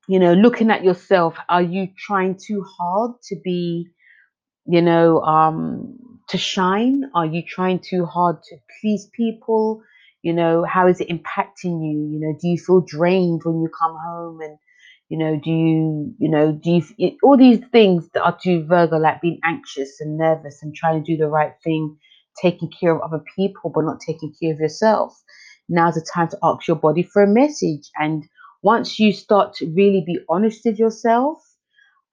you 0.09 0.19
know 0.19 0.35
looking 0.35 0.71
at 0.71 0.85
yourself. 0.85 1.37
Are 1.49 1.63
you 1.63 1.89
trying 1.99 2.39
too 2.39 2.63
hard 2.65 3.13
to 3.25 3.37
be 3.45 3.89
you 4.67 4.83
know 4.83 5.21
um 5.23 5.99
to 6.31 6.39
shine? 6.39 7.05
Are 7.15 7.27
you 7.27 7.43
trying 7.43 7.81
too 7.81 8.07
hard 8.07 8.43
to 8.45 8.57
please 8.81 9.09
people? 9.15 9.83
You 10.23 10.35
know 10.35 10.65
how 10.65 10.89
is 10.89 11.01
it 11.01 11.09
impacting 11.09 11.83
you? 11.85 12.11
You 12.13 12.21
know 12.21 12.39
do 12.41 12.49
you 12.49 12.59
feel 12.59 12.81
drained 12.81 13.43
when 13.45 13.63
you 13.63 13.71
come 13.79 13.97
home? 14.07 14.41
And 14.43 14.59
you 15.09 15.19
know 15.19 15.41
do 15.43 15.51
you 15.51 16.15
you 16.19 16.31
know 16.31 16.53
do 16.53 16.81
you 16.99 17.19
all 17.23 17.37
these 17.37 17.61
things 17.73 18.09
that 18.15 18.23
are 18.23 18.39
too 18.43 18.65
virgo 18.67 18.99
like 18.99 19.21
being 19.23 19.41
anxious 19.45 20.01
and 20.01 20.19
nervous 20.19 20.63
and 20.63 20.75
trying 20.75 21.03
to 21.05 21.13
do 21.13 21.19
the 21.19 21.29
right 21.29 21.55
thing 21.65 21.97
taking 22.43 22.71
care 22.71 22.95
of 22.95 23.03
other 23.03 23.23
people 23.37 23.71
but 23.75 23.85
not 23.85 24.01
taking 24.01 24.33
care 24.41 24.53
of 24.53 24.61
yourself 24.61 25.23
now's 25.69 25.95
the 25.95 26.07
time 26.15 26.29
to 26.29 26.39
ask 26.43 26.67
your 26.67 26.77
body 26.77 27.03
for 27.03 27.23
a 27.23 27.27
message 27.27 27.91
and 27.97 28.25
once 28.63 28.99
you 28.99 29.13
start 29.13 29.55
to 29.55 29.67
really 29.75 30.03
be 30.07 30.19
honest 30.29 30.63
with 30.65 30.79
yourself 30.79 31.39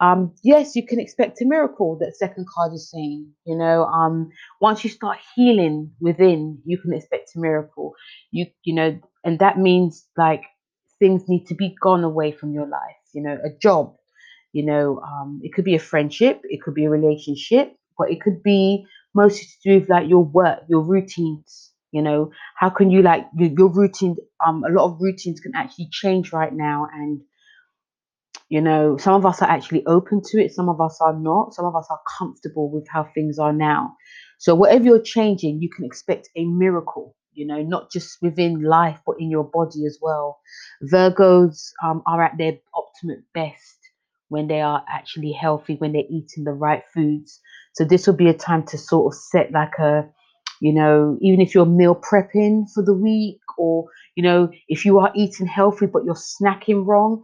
um, 0.01 0.33
yes, 0.43 0.75
you 0.75 0.85
can 0.85 0.99
expect 0.99 1.41
a 1.41 1.45
miracle. 1.45 1.97
That 1.99 2.17
second 2.17 2.47
card 2.53 2.73
is 2.73 2.89
saying, 2.91 3.31
you 3.45 3.57
know, 3.57 3.85
um, 3.85 4.29
once 4.59 4.83
you 4.83 4.89
start 4.89 5.19
healing 5.35 5.91
within, 6.01 6.59
you 6.65 6.77
can 6.77 6.93
expect 6.93 7.31
a 7.35 7.39
miracle. 7.39 7.93
You, 8.31 8.47
you 8.63 8.75
know, 8.75 8.99
and 9.23 9.39
that 9.39 9.57
means 9.57 10.05
like 10.17 10.43
things 10.99 11.23
need 11.27 11.45
to 11.47 11.55
be 11.55 11.75
gone 11.81 12.03
away 12.03 12.31
from 12.33 12.53
your 12.53 12.67
life. 12.67 12.97
You 13.13 13.23
know, 13.23 13.37
a 13.43 13.49
job, 13.61 13.95
you 14.51 14.65
know, 14.65 14.99
um, 14.99 15.39
it 15.43 15.53
could 15.53 15.65
be 15.65 15.75
a 15.75 15.79
friendship, 15.79 16.41
it 16.43 16.61
could 16.61 16.73
be 16.73 16.85
a 16.85 16.89
relationship, 16.89 17.73
but 17.97 18.11
it 18.11 18.21
could 18.21 18.43
be 18.43 18.85
mostly 19.15 19.45
to 19.47 19.69
do 19.69 19.79
with 19.81 19.89
like 19.89 20.09
your 20.09 20.23
work, 20.25 20.61
your 20.69 20.81
routines. 20.83 21.71
You 21.91 22.03
know, 22.03 22.31
how 22.57 22.69
can 22.69 22.91
you 22.91 23.01
like 23.03 23.25
your, 23.37 23.51
your 23.57 23.69
routine? 23.73 24.17
Um, 24.45 24.63
a 24.65 24.71
lot 24.71 24.85
of 24.93 25.01
routines 25.01 25.39
can 25.41 25.53
actually 25.55 25.89
change 25.91 26.33
right 26.33 26.53
now, 26.53 26.87
and 26.93 27.21
you 28.49 28.61
know, 28.61 28.97
some 28.97 29.15
of 29.15 29.25
us 29.25 29.41
are 29.41 29.49
actually 29.49 29.85
open 29.87 30.21
to 30.23 30.39
it, 30.43 30.53
some 30.53 30.69
of 30.69 30.79
us 30.79 30.99
are 31.01 31.17
not, 31.17 31.53
some 31.53 31.65
of 31.65 31.75
us 31.75 31.87
are 31.89 31.99
comfortable 32.17 32.71
with 32.71 32.87
how 32.89 33.07
things 33.15 33.39
are 33.39 33.53
now. 33.53 33.95
So, 34.37 34.53
whatever 34.53 34.85
you're 34.85 35.01
changing, 35.01 35.61
you 35.61 35.69
can 35.75 35.85
expect 35.85 36.29
a 36.35 36.45
miracle, 36.45 37.15
you 37.33 37.47
know, 37.47 37.61
not 37.63 37.91
just 37.91 38.17
within 38.21 38.61
life, 38.63 38.99
but 39.05 39.15
in 39.19 39.31
your 39.31 39.45
body 39.45 39.85
as 39.87 39.97
well. 40.01 40.39
Virgos 40.91 41.71
um, 41.83 42.03
are 42.05 42.23
at 42.23 42.37
their 42.37 42.53
optimum 42.75 43.25
best 43.33 43.77
when 44.29 44.47
they 44.47 44.61
are 44.61 44.83
actually 44.89 45.31
healthy, 45.31 45.75
when 45.75 45.93
they're 45.93 46.03
eating 46.09 46.43
the 46.43 46.51
right 46.53 46.83
foods. 46.93 47.39
So, 47.75 47.85
this 47.85 48.07
will 48.07 48.15
be 48.15 48.29
a 48.29 48.33
time 48.33 48.65
to 48.67 48.77
sort 48.77 49.13
of 49.13 49.19
set 49.19 49.51
like 49.53 49.77
a, 49.79 50.09
you 50.61 50.73
know, 50.73 51.17
even 51.21 51.41
if 51.41 51.55
you're 51.55 51.65
meal 51.65 51.95
prepping 51.95 52.65
for 52.73 52.83
the 52.83 52.93
week, 52.93 53.39
or, 53.57 53.85
you 54.15 54.23
know, 54.23 54.49
if 54.67 54.85
you 54.85 54.99
are 54.99 55.11
eating 55.15 55.47
healthy 55.47 55.85
but 55.85 56.05
you're 56.05 56.15
snacking 56.15 56.85
wrong, 56.85 57.23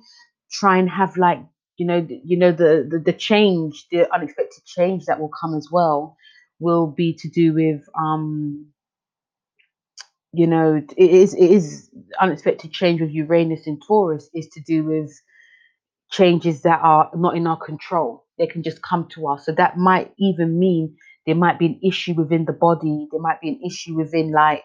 try 0.51 0.77
and 0.77 0.89
have 0.89 1.17
like 1.17 1.39
you 1.77 1.85
know 1.87 2.05
you 2.23 2.37
know 2.37 2.51
the, 2.51 2.87
the 2.89 2.99
the 2.99 3.13
change 3.13 3.87
the 3.91 4.13
unexpected 4.13 4.63
change 4.65 5.05
that 5.05 5.19
will 5.19 5.31
come 5.41 5.55
as 5.55 5.69
well 5.71 6.15
will 6.59 6.87
be 6.87 7.13
to 7.13 7.29
do 7.29 7.53
with 7.53 7.81
um 7.99 8.67
you 10.33 10.47
know 10.47 10.75
it 10.75 11.09
is 11.11 11.33
it 11.33 11.49
is 11.51 11.89
unexpected 12.19 12.71
change 12.71 13.01
with 13.01 13.11
uranus 13.11 13.67
and 13.67 13.81
taurus 13.87 14.29
is 14.35 14.47
to 14.49 14.61
do 14.61 14.83
with 14.83 15.11
changes 16.11 16.61
that 16.61 16.79
are 16.83 17.09
not 17.15 17.35
in 17.35 17.47
our 17.47 17.57
control 17.57 18.25
they 18.41 18.47
can 18.47 18.63
just 18.63 18.81
come 18.83 19.07
to 19.13 19.29
us. 19.29 19.45
So 19.45 19.53
that 19.53 19.77
might 19.77 20.13
even 20.19 20.59
mean 20.59 20.97
there 21.27 21.35
might 21.35 21.59
be 21.59 21.67
an 21.67 21.81
issue 21.87 22.15
within 22.15 22.45
the 22.45 22.53
body 22.53 23.07
there 23.13 23.21
might 23.21 23.41
be 23.41 23.49
an 23.49 23.61
issue 23.65 23.95
within 23.95 24.33
like 24.33 24.63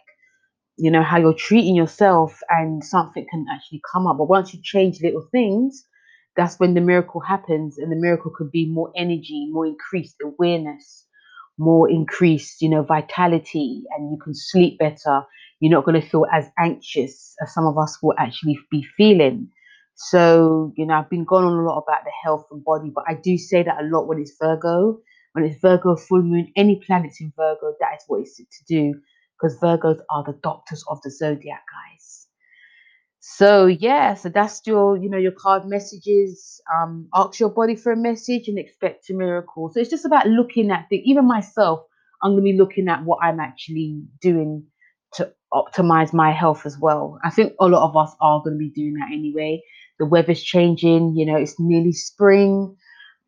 you 0.78 0.90
know 0.90 1.04
how 1.04 1.18
you're 1.18 1.34
treating 1.34 1.76
yourself 1.76 2.40
and 2.50 2.84
something 2.84 3.26
can 3.30 3.46
actually 3.54 3.82
come 3.92 4.08
up. 4.08 4.18
But 4.18 4.30
once 4.30 4.54
you 4.54 4.60
change 4.64 5.02
little 5.02 5.28
things 5.32 5.84
that's 6.36 6.60
when 6.60 6.74
the 6.74 6.82
miracle 6.82 7.20
happens 7.22 7.78
and 7.78 7.92
the 7.92 7.96
miracle 7.96 8.32
could 8.36 8.52
be 8.52 8.66
more 8.70 8.92
energy 8.96 9.48
more 9.52 9.66
increased 9.66 10.16
awareness 10.24 11.06
more 11.58 11.90
increased 11.90 12.62
you 12.62 12.70
know 12.70 12.82
vitality 12.82 13.84
and 13.96 14.10
you 14.12 14.18
can 14.22 14.34
sleep 14.34 14.78
better. 14.78 15.22
You're 15.60 15.72
not 15.72 15.86
going 15.86 16.00
to 16.00 16.08
feel 16.08 16.26
as 16.32 16.46
anxious 16.58 17.34
as 17.42 17.54
some 17.54 17.66
of 17.66 17.78
us 17.78 17.98
will 18.02 18.14
actually 18.18 18.58
be 18.70 18.86
feeling 18.96 19.48
so 19.96 20.72
you 20.76 20.86
know 20.86 20.94
i've 20.94 21.10
been 21.10 21.24
going 21.24 21.44
on 21.44 21.58
a 21.58 21.62
lot 21.62 21.78
about 21.78 22.04
the 22.04 22.12
health 22.22 22.46
and 22.50 22.64
body 22.64 22.90
but 22.94 23.04
i 23.08 23.14
do 23.14 23.36
say 23.36 23.62
that 23.62 23.80
a 23.80 23.86
lot 23.86 24.06
when 24.06 24.18
it's 24.18 24.36
virgo 24.40 24.98
when 25.32 25.44
it's 25.44 25.60
virgo 25.60 25.96
full 25.96 26.22
moon 26.22 26.52
any 26.56 26.80
planets 26.86 27.20
in 27.20 27.32
virgo 27.36 27.74
that 27.80 27.94
is 27.96 28.04
what 28.06 28.20
it's 28.20 28.36
to 28.36 28.64
do 28.68 28.94
because 29.36 29.58
Virgos 29.58 30.00
are 30.10 30.24
the 30.24 30.38
doctors 30.42 30.84
of 30.88 31.00
the 31.02 31.10
zodiac, 31.10 31.62
guys. 31.72 32.26
So 33.20 33.66
yeah, 33.66 34.14
so 34.14 34.28
that's 34.28 34.62
your, 34.66 34.96
you 34.96 35.10
know, 35.10 35.18
your 35.18 35.32
card 35.32 35.66
messages. 35.66 36.60
Um, 36.72 37.08
ask 37.14 37.40
your 37.40 37.50
body 37.50 37.74
for 37.74 37.92
a 37.92 37.96
message 37.96 38.48
and 38.48 38.58
expect 38.58 39.10
a 39.10 39.14
miracle. 39.14 39.70
So 39.72 39.80
it's 39.80 39.90
just 39.90 40.04
about 40.04 40.26
looking 40.28 40.70
at 40.70 40.86
the. 40.90 40.98
Even 40.98 41.26
myself, 41.26 41.80
I'm 42.22 42.32
gonna 42.32 42.42
be 42.42 42.56
looking 42.56 42.88
at 42.88 43.04
what 43.04 43.18
I'm 43.22 43.40
actually 43.40 44.02
doing 44.20 44.64
to 45.14 45.32
optimize 45.52 46.12
my 46.12 46.30
health 46.30 46.66
as 46.66 46.78
well. 46.78 47.18
I 47.24 47.30
think 47.30 47.54
a 47.60 47.66
lot 47.66 47.88
of 47.88 47.96
us 47.96 48.14
are 48.20 48.42
gonna 48.44 48.56
be 48.56 48.70
doing 48.70 48.94
that 48.94 49.12
anyway. 49.12 49.60
The 49.98 50.06
weather's 50.06 50.42
changing. 50.42 51.16
You 51.16 51.26
know, 51.26 51.36
it's 51.36 51.58
nearly 51.58 51.92
spring. 51.92 52.76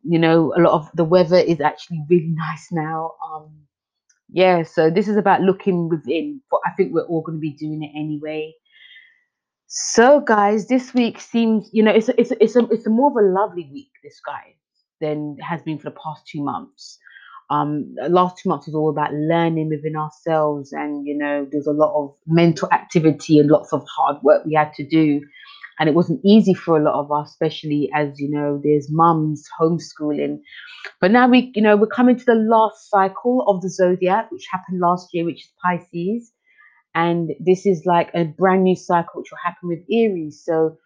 You 0.03 0.19
know, 0.19 0.53
a 0.57 0.61
lot 0.61 0.73
of 0.73 0.89
the 0.93 1.03
weather 1.03 1.37
is 1.37 1.61
actually 1.61 2.03
really 2.09 2.33
nice 2.35 2.67
now. 2.71 3.11
Um, 3.33 3.51
yeah, 4.31 4.63
so 4.63 4.89
this 4.89 5.07
is 5.07 5.17
about 5.17 5.41
looking 5.41 5.89
within, 5.89 6.41
but 6.51 6.59
I 6.65 6.71
think 6.71 6.93
we're 6.93 7.05
all 7.05 7.21
going 7.21 7.37
to 7.37 7.41
be 7.41 7.53
doing 7.53 7.83
it 7.83 7.97
anyway. 7.97 8.53
So, 9.67 10.19
guys, 10.19 10.67
this 10.67 10.93
week 10.93 11.19
seems, 11.19 11.69
you 11.71 11.83
know, 11.83 11.91
it's 11.91 12.09
a, 12.09 12.19
it's 12.19 12.31
a, 12.31 12.43
it's 12.43 12.55
a, 12.55 12.65
it's 12.71 12.87
a 12.87 12.89
more 12.89 13.11
of 13.11 13.17
a 13.17 13.27
lovely 13.27 13.69
week, 13.71 13.91
this 14.03 14.19
guy, 14.25 14.55
than 15.01 15.37
has 15.47 15.61
been 15.61 15.77
for 15.77 15.89
the 15.89 15.97
past 16.03 16.27
two 16.27 16.43
months. 16.43 16.97
Um, 17.51 17.95
last 18.09 18.37
two 18.37 18.49
months 18.49 18.67
was 18.67 18.75
all 18.75 18.89
about 18.89 19.13
learning 19.13 19.69
within 19.69 19.95
ourselves, 19.95 20.73
and 20.73 21.07
you 21.07 21.17
know, 21.17 21.47
there's 21.51 21.67
a 21.67 21.71
lot 21.71 21.95
of 21.95 22.15
mental 22.27 22.69
activity 22.71 23.39
and 23.39 23.49
lots 23.49 23.73
of 23.73 23.83
hard 23.87 24.17
work 24.21 24.45
we 24.45 24.53
had 24.53 24.73
to 24.75 24.87
do, 24.87 25.21
and 25.79 25.89
it 25.89 25.95
wasn't 25.95 26.21
easy 26.25 26.53
for 26.53 26.77
a 26.77 26.83
lot 26.83 26.99
of 26.99 27.11
us, 27.11 27.31
especially 27.31 27.89
as 27.95 28.19
you 28.19 28.29
know, 28.29 28.61
there's 28.63 28.87
mums 28.91 29.45
homeschooling 29.61 30.39
but 31.01 31.11
now 31.11 31.29
we, 31.29 31.51
you 31.55 31.61
know, 31.61 31.77
we're 31.77 31.87
coming 31.87 32.17
to 32.17 32.25
the 32.25 32.35
last 32.35 32.89
cycle 32.89 33.45
of 33.47 33.61
the 33.61 33.69
zodiac, 33.69 34.31
which 34.31 34.47
happened 34.51 34.81
last 34.81 35.09
year, 35.13 35.25
which 35.25 35.43
is 35.45 35.51
Pisces. 35.63 36.31
And 36.95 37.31
this 37.39 37.65
is 37.65 37.83
like 37.85 38.11
a 38.15 38.25
brand 38.25 38.63
new 38.63 38.75
cycle 38.75 39.21
which 39.21 39.31
will 39.31 39.39
happen 39.43 39.69
with 39.69 39.79
Aries. 39.91 40.43
So, 40.45 40.77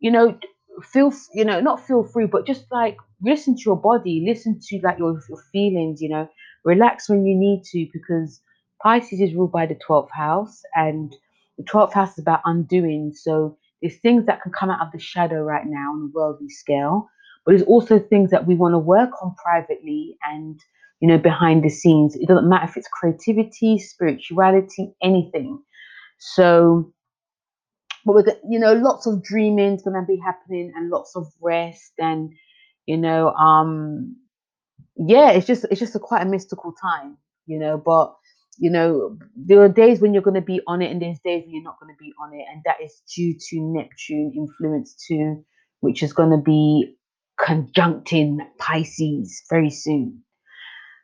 you 0.00 0.10
know, 0.10 0.38
feel, 0.82 1.12
you 1.34 1.44
know, 1.44 1.60
not 1.60 1.86
feel 1.86 2.04
free, 2.04 2.26
but 2.26 2.46
just 2.46 2.64
like 2.72 2.96
listen 3.22 3.56
to 3.56 3.62
your 3.66 3.76
body, 3.76 4.24
listen 4.26 4.60
to 4.68 4.80
like 4.82 4.98
your, 4.98 5.20
your 5.28 5.42
feelings, 5.52 6.00
you 6.02 6.10
know, 6.10 6.28
relax 6.64 7.08
when 7.08 7.26
you 7.26 7.36
need 7.36 7.64
to, 7.72 7.86
because 7.92 8.40
Pisces 8.82 9.20
is 9.20 9.34
ruled 9.34 9.52
by 9.52 9.66
the 9.66 9.76
12th 9.88 10.10
house, 10.12 10.62
and 10.74 11.14
the 11.58 11.64
12th 11.64 11.92
house 11.94 12.12
is 12.12 12.20
about 12.20 12.40
undoing. 12.46 13.12
So 13.14 13.58
there's 13.82 13.96
things 13.98 14.26
that 14.26 14.42
can 14.42 14.52
come 14.52 14.70
out 14.70 14.84
of 14.84 14.92
the 14.92 14.98
shadow 14.98 15.42
right 15.42 15.66
now 15.66 15.92
on 15.92 16.10
a 16.10 16.18
worldly 16.18 16.48
scale 16.48 17.08
but 17.44 17.52
there's 17.52 17.66
also 17.66 17.98
things 17.98 18.30
that 18.30 18.46
we 18.46 18.54
want 18.54 18.74
to 18.74 18.78
work 18.78 19.10
on 19.22 19.34
privately 19.42 20.16
and 20.22 20.60
you 21.00 21.08
know 21.08 21.18
behind 21.18 21.64
the 21.64 21.68
scenes. 21.70 22.14
It 22.16 22.28
doesn't 22.28 22.48
matter 22.48 22.66
if 22.66 22.76
it's 22.76 22.88
creativity 22.88 23.78
spirituality 23.78 24.94
anything. 25.02 25.62
So 26.18 26.92
but 28.04 28.14
we're 28.14 28.24
you 28.48 28.58
know 28.58 28.74
lots 28.74 29.06
of 29.06 29.22
dreaming 29.22 29.74
is 29.74 29.82
going 29.82 30.00
to 30.00 30.06
be 30.06 30.20
happening 30.22 30.72
and 30.76 30.90
lots 30.90 31.16
of 31.16 31.26
rest 31.40 31.92
and 31.98 32.32
you 32.86 32.96
know 32.96 33.30
um 33.32 34.16
yeah 34.96 35.30
it's 35.30 35.46
just 35.46 35.64
it's 35.70 35.80
just 35.80 35.94
a 35.94 35.98
quite 35.98 36.22
a 36.22 36.28
mystical 36.28 36.72
time 36.80 37.16
you 37.46 37.58
know 37.58 37.76
but 37.76 38.14
you 38.60 38.70
know 38.70 39.16
there 39.34 39.60
are 39.60 39.68
days 39.68 40.00
when 40.00 40.14
you're 40.14 40.22
going 40.22 40.34
to 40.34 40.40
be 40.40 40.60
on 40.68 40.82
it 40.82 40.90
and 40.90 41.02
there's 41.02 41.18
days 41.24 41.42
when 41.44 41.54
you're 41.54 41.64
not 41.64 41.80
going 41.80 41.92
to 41.92 41.98
be 41.98 42.12
on 42.22 42.32
it 42.32 42.44
and 42.52 42.62
that 42.64 42.76
is 42.84 43.02
due 43.16 43.34
to 43.34 43.56
neptune 43.60 44.32
influence 44.36 44.94
too 45.08 45.44
which 45.80 46.02
is 46.02 46.12
going 46.12 46.30
to 46.30 46.42
be 46.42 46.94
conjuncting 47.40 48.38
Pisces 48.58 49.42
very 49.50 49.70
soon. 49.70 50.22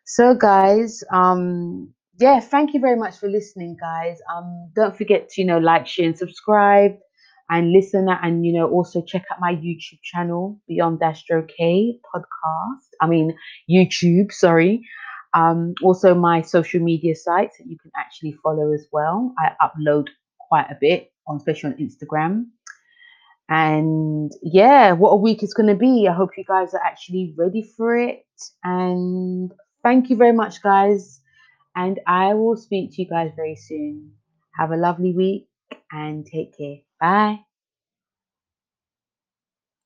So, 0.04 0.34
guys, 0.34 1.02
um, 1.12 1.92
yeah, 2.18 2.40
thank 2.40 2.74
you 2.74 2.80
very 2.80 2.96
much 2.96 3.16
for 3.18 3.28
listening, 3.28 3.76
guys. 3.80 4.18
Um, 4.34 4.70
don't 4.74 4.96
forget 4.96 5.28
to 5.30 5.40
you 5.40 5.46
know 5.46 5.58
like, 5.58 5.86
share, 5.86 6.06
and 6.06 6.16
subscribe, 6.16 6.92
and 7.50 7.72
listen, 7.72 8.06
and 8.08 8.46
you 8.46 8.52
know 8.52 8.68
also 8.68 9.02
check 9.02 9.24
out 9.32 9.40
my 9.40 9.54
YouTube 9.54 10.00
channel, 10.04 10.60
Beyond 10.68 11.02
Astro 11.02 11.44
K 11.44 11.98
podcast. 12.14 12.86
I 13.00 13.06
mean 13.08 13.36
YouTube, 13.68 14.30
sorry. 14.30 14.82
Um, 15.36 15.74
also 15.82 16.14
my 16.14 16.40
social 16.40 16.80
media 16.80 17.14
sites 17.14 17.58
that 17.58 17.66
you 17.66 17.76
can 17.78 17.92
actually 17.94 18.32
follow 18.42 18.72
as 18.72 18.86
well. 18.90 19.34
I 19.38 19.52
upload 19.62 20.08
quite 20.40 20.66
a 20.70 20.78
bit 20.80 21.12
on, 21.26 21.36
especially 21.36 21.72
on 21.72 21.78
Instagram. 21.78 22.46
And 23.48 24.32
yeah, 24.42 24.92
what 24.92 25.10
a 25.10 25.16
week 25.16 25.42
it's 25.42 25.54
going 25.54 25.68
to 25.68 25.76
be. 25.76 26.08
I 26.08 26.14
hope 26.14 26.30
you 26.38 26.44
guys 26.44 26.74
are 26.74 26.82
actually 26.82 27.34
ready 27.36 27.62
for 27.76 27.96
it. 27.96 28.24
And 28.64 29.52
thank 29.82 30.08
you 30.10 30.16
very 30.16 30.32
much, 30.32 30.62
guys. 30.62 31.20
And 31.76 32.00
I 32.06 32.32
will 32.34 32.56
speak 32.56 32.94
to 32.94 33.02
you 33.02 33.08
guys 33.08 33.30
very 33.36 33.56
soon. 33.56 34.12
Have 34.58 34.72
a 34.72 34.76
lovely 34.76 35.12
week 35.12 35.48
and 35.92 36.24
take 36.26 36.56
care. 36.56 36.78
Bye. 36.98 37.45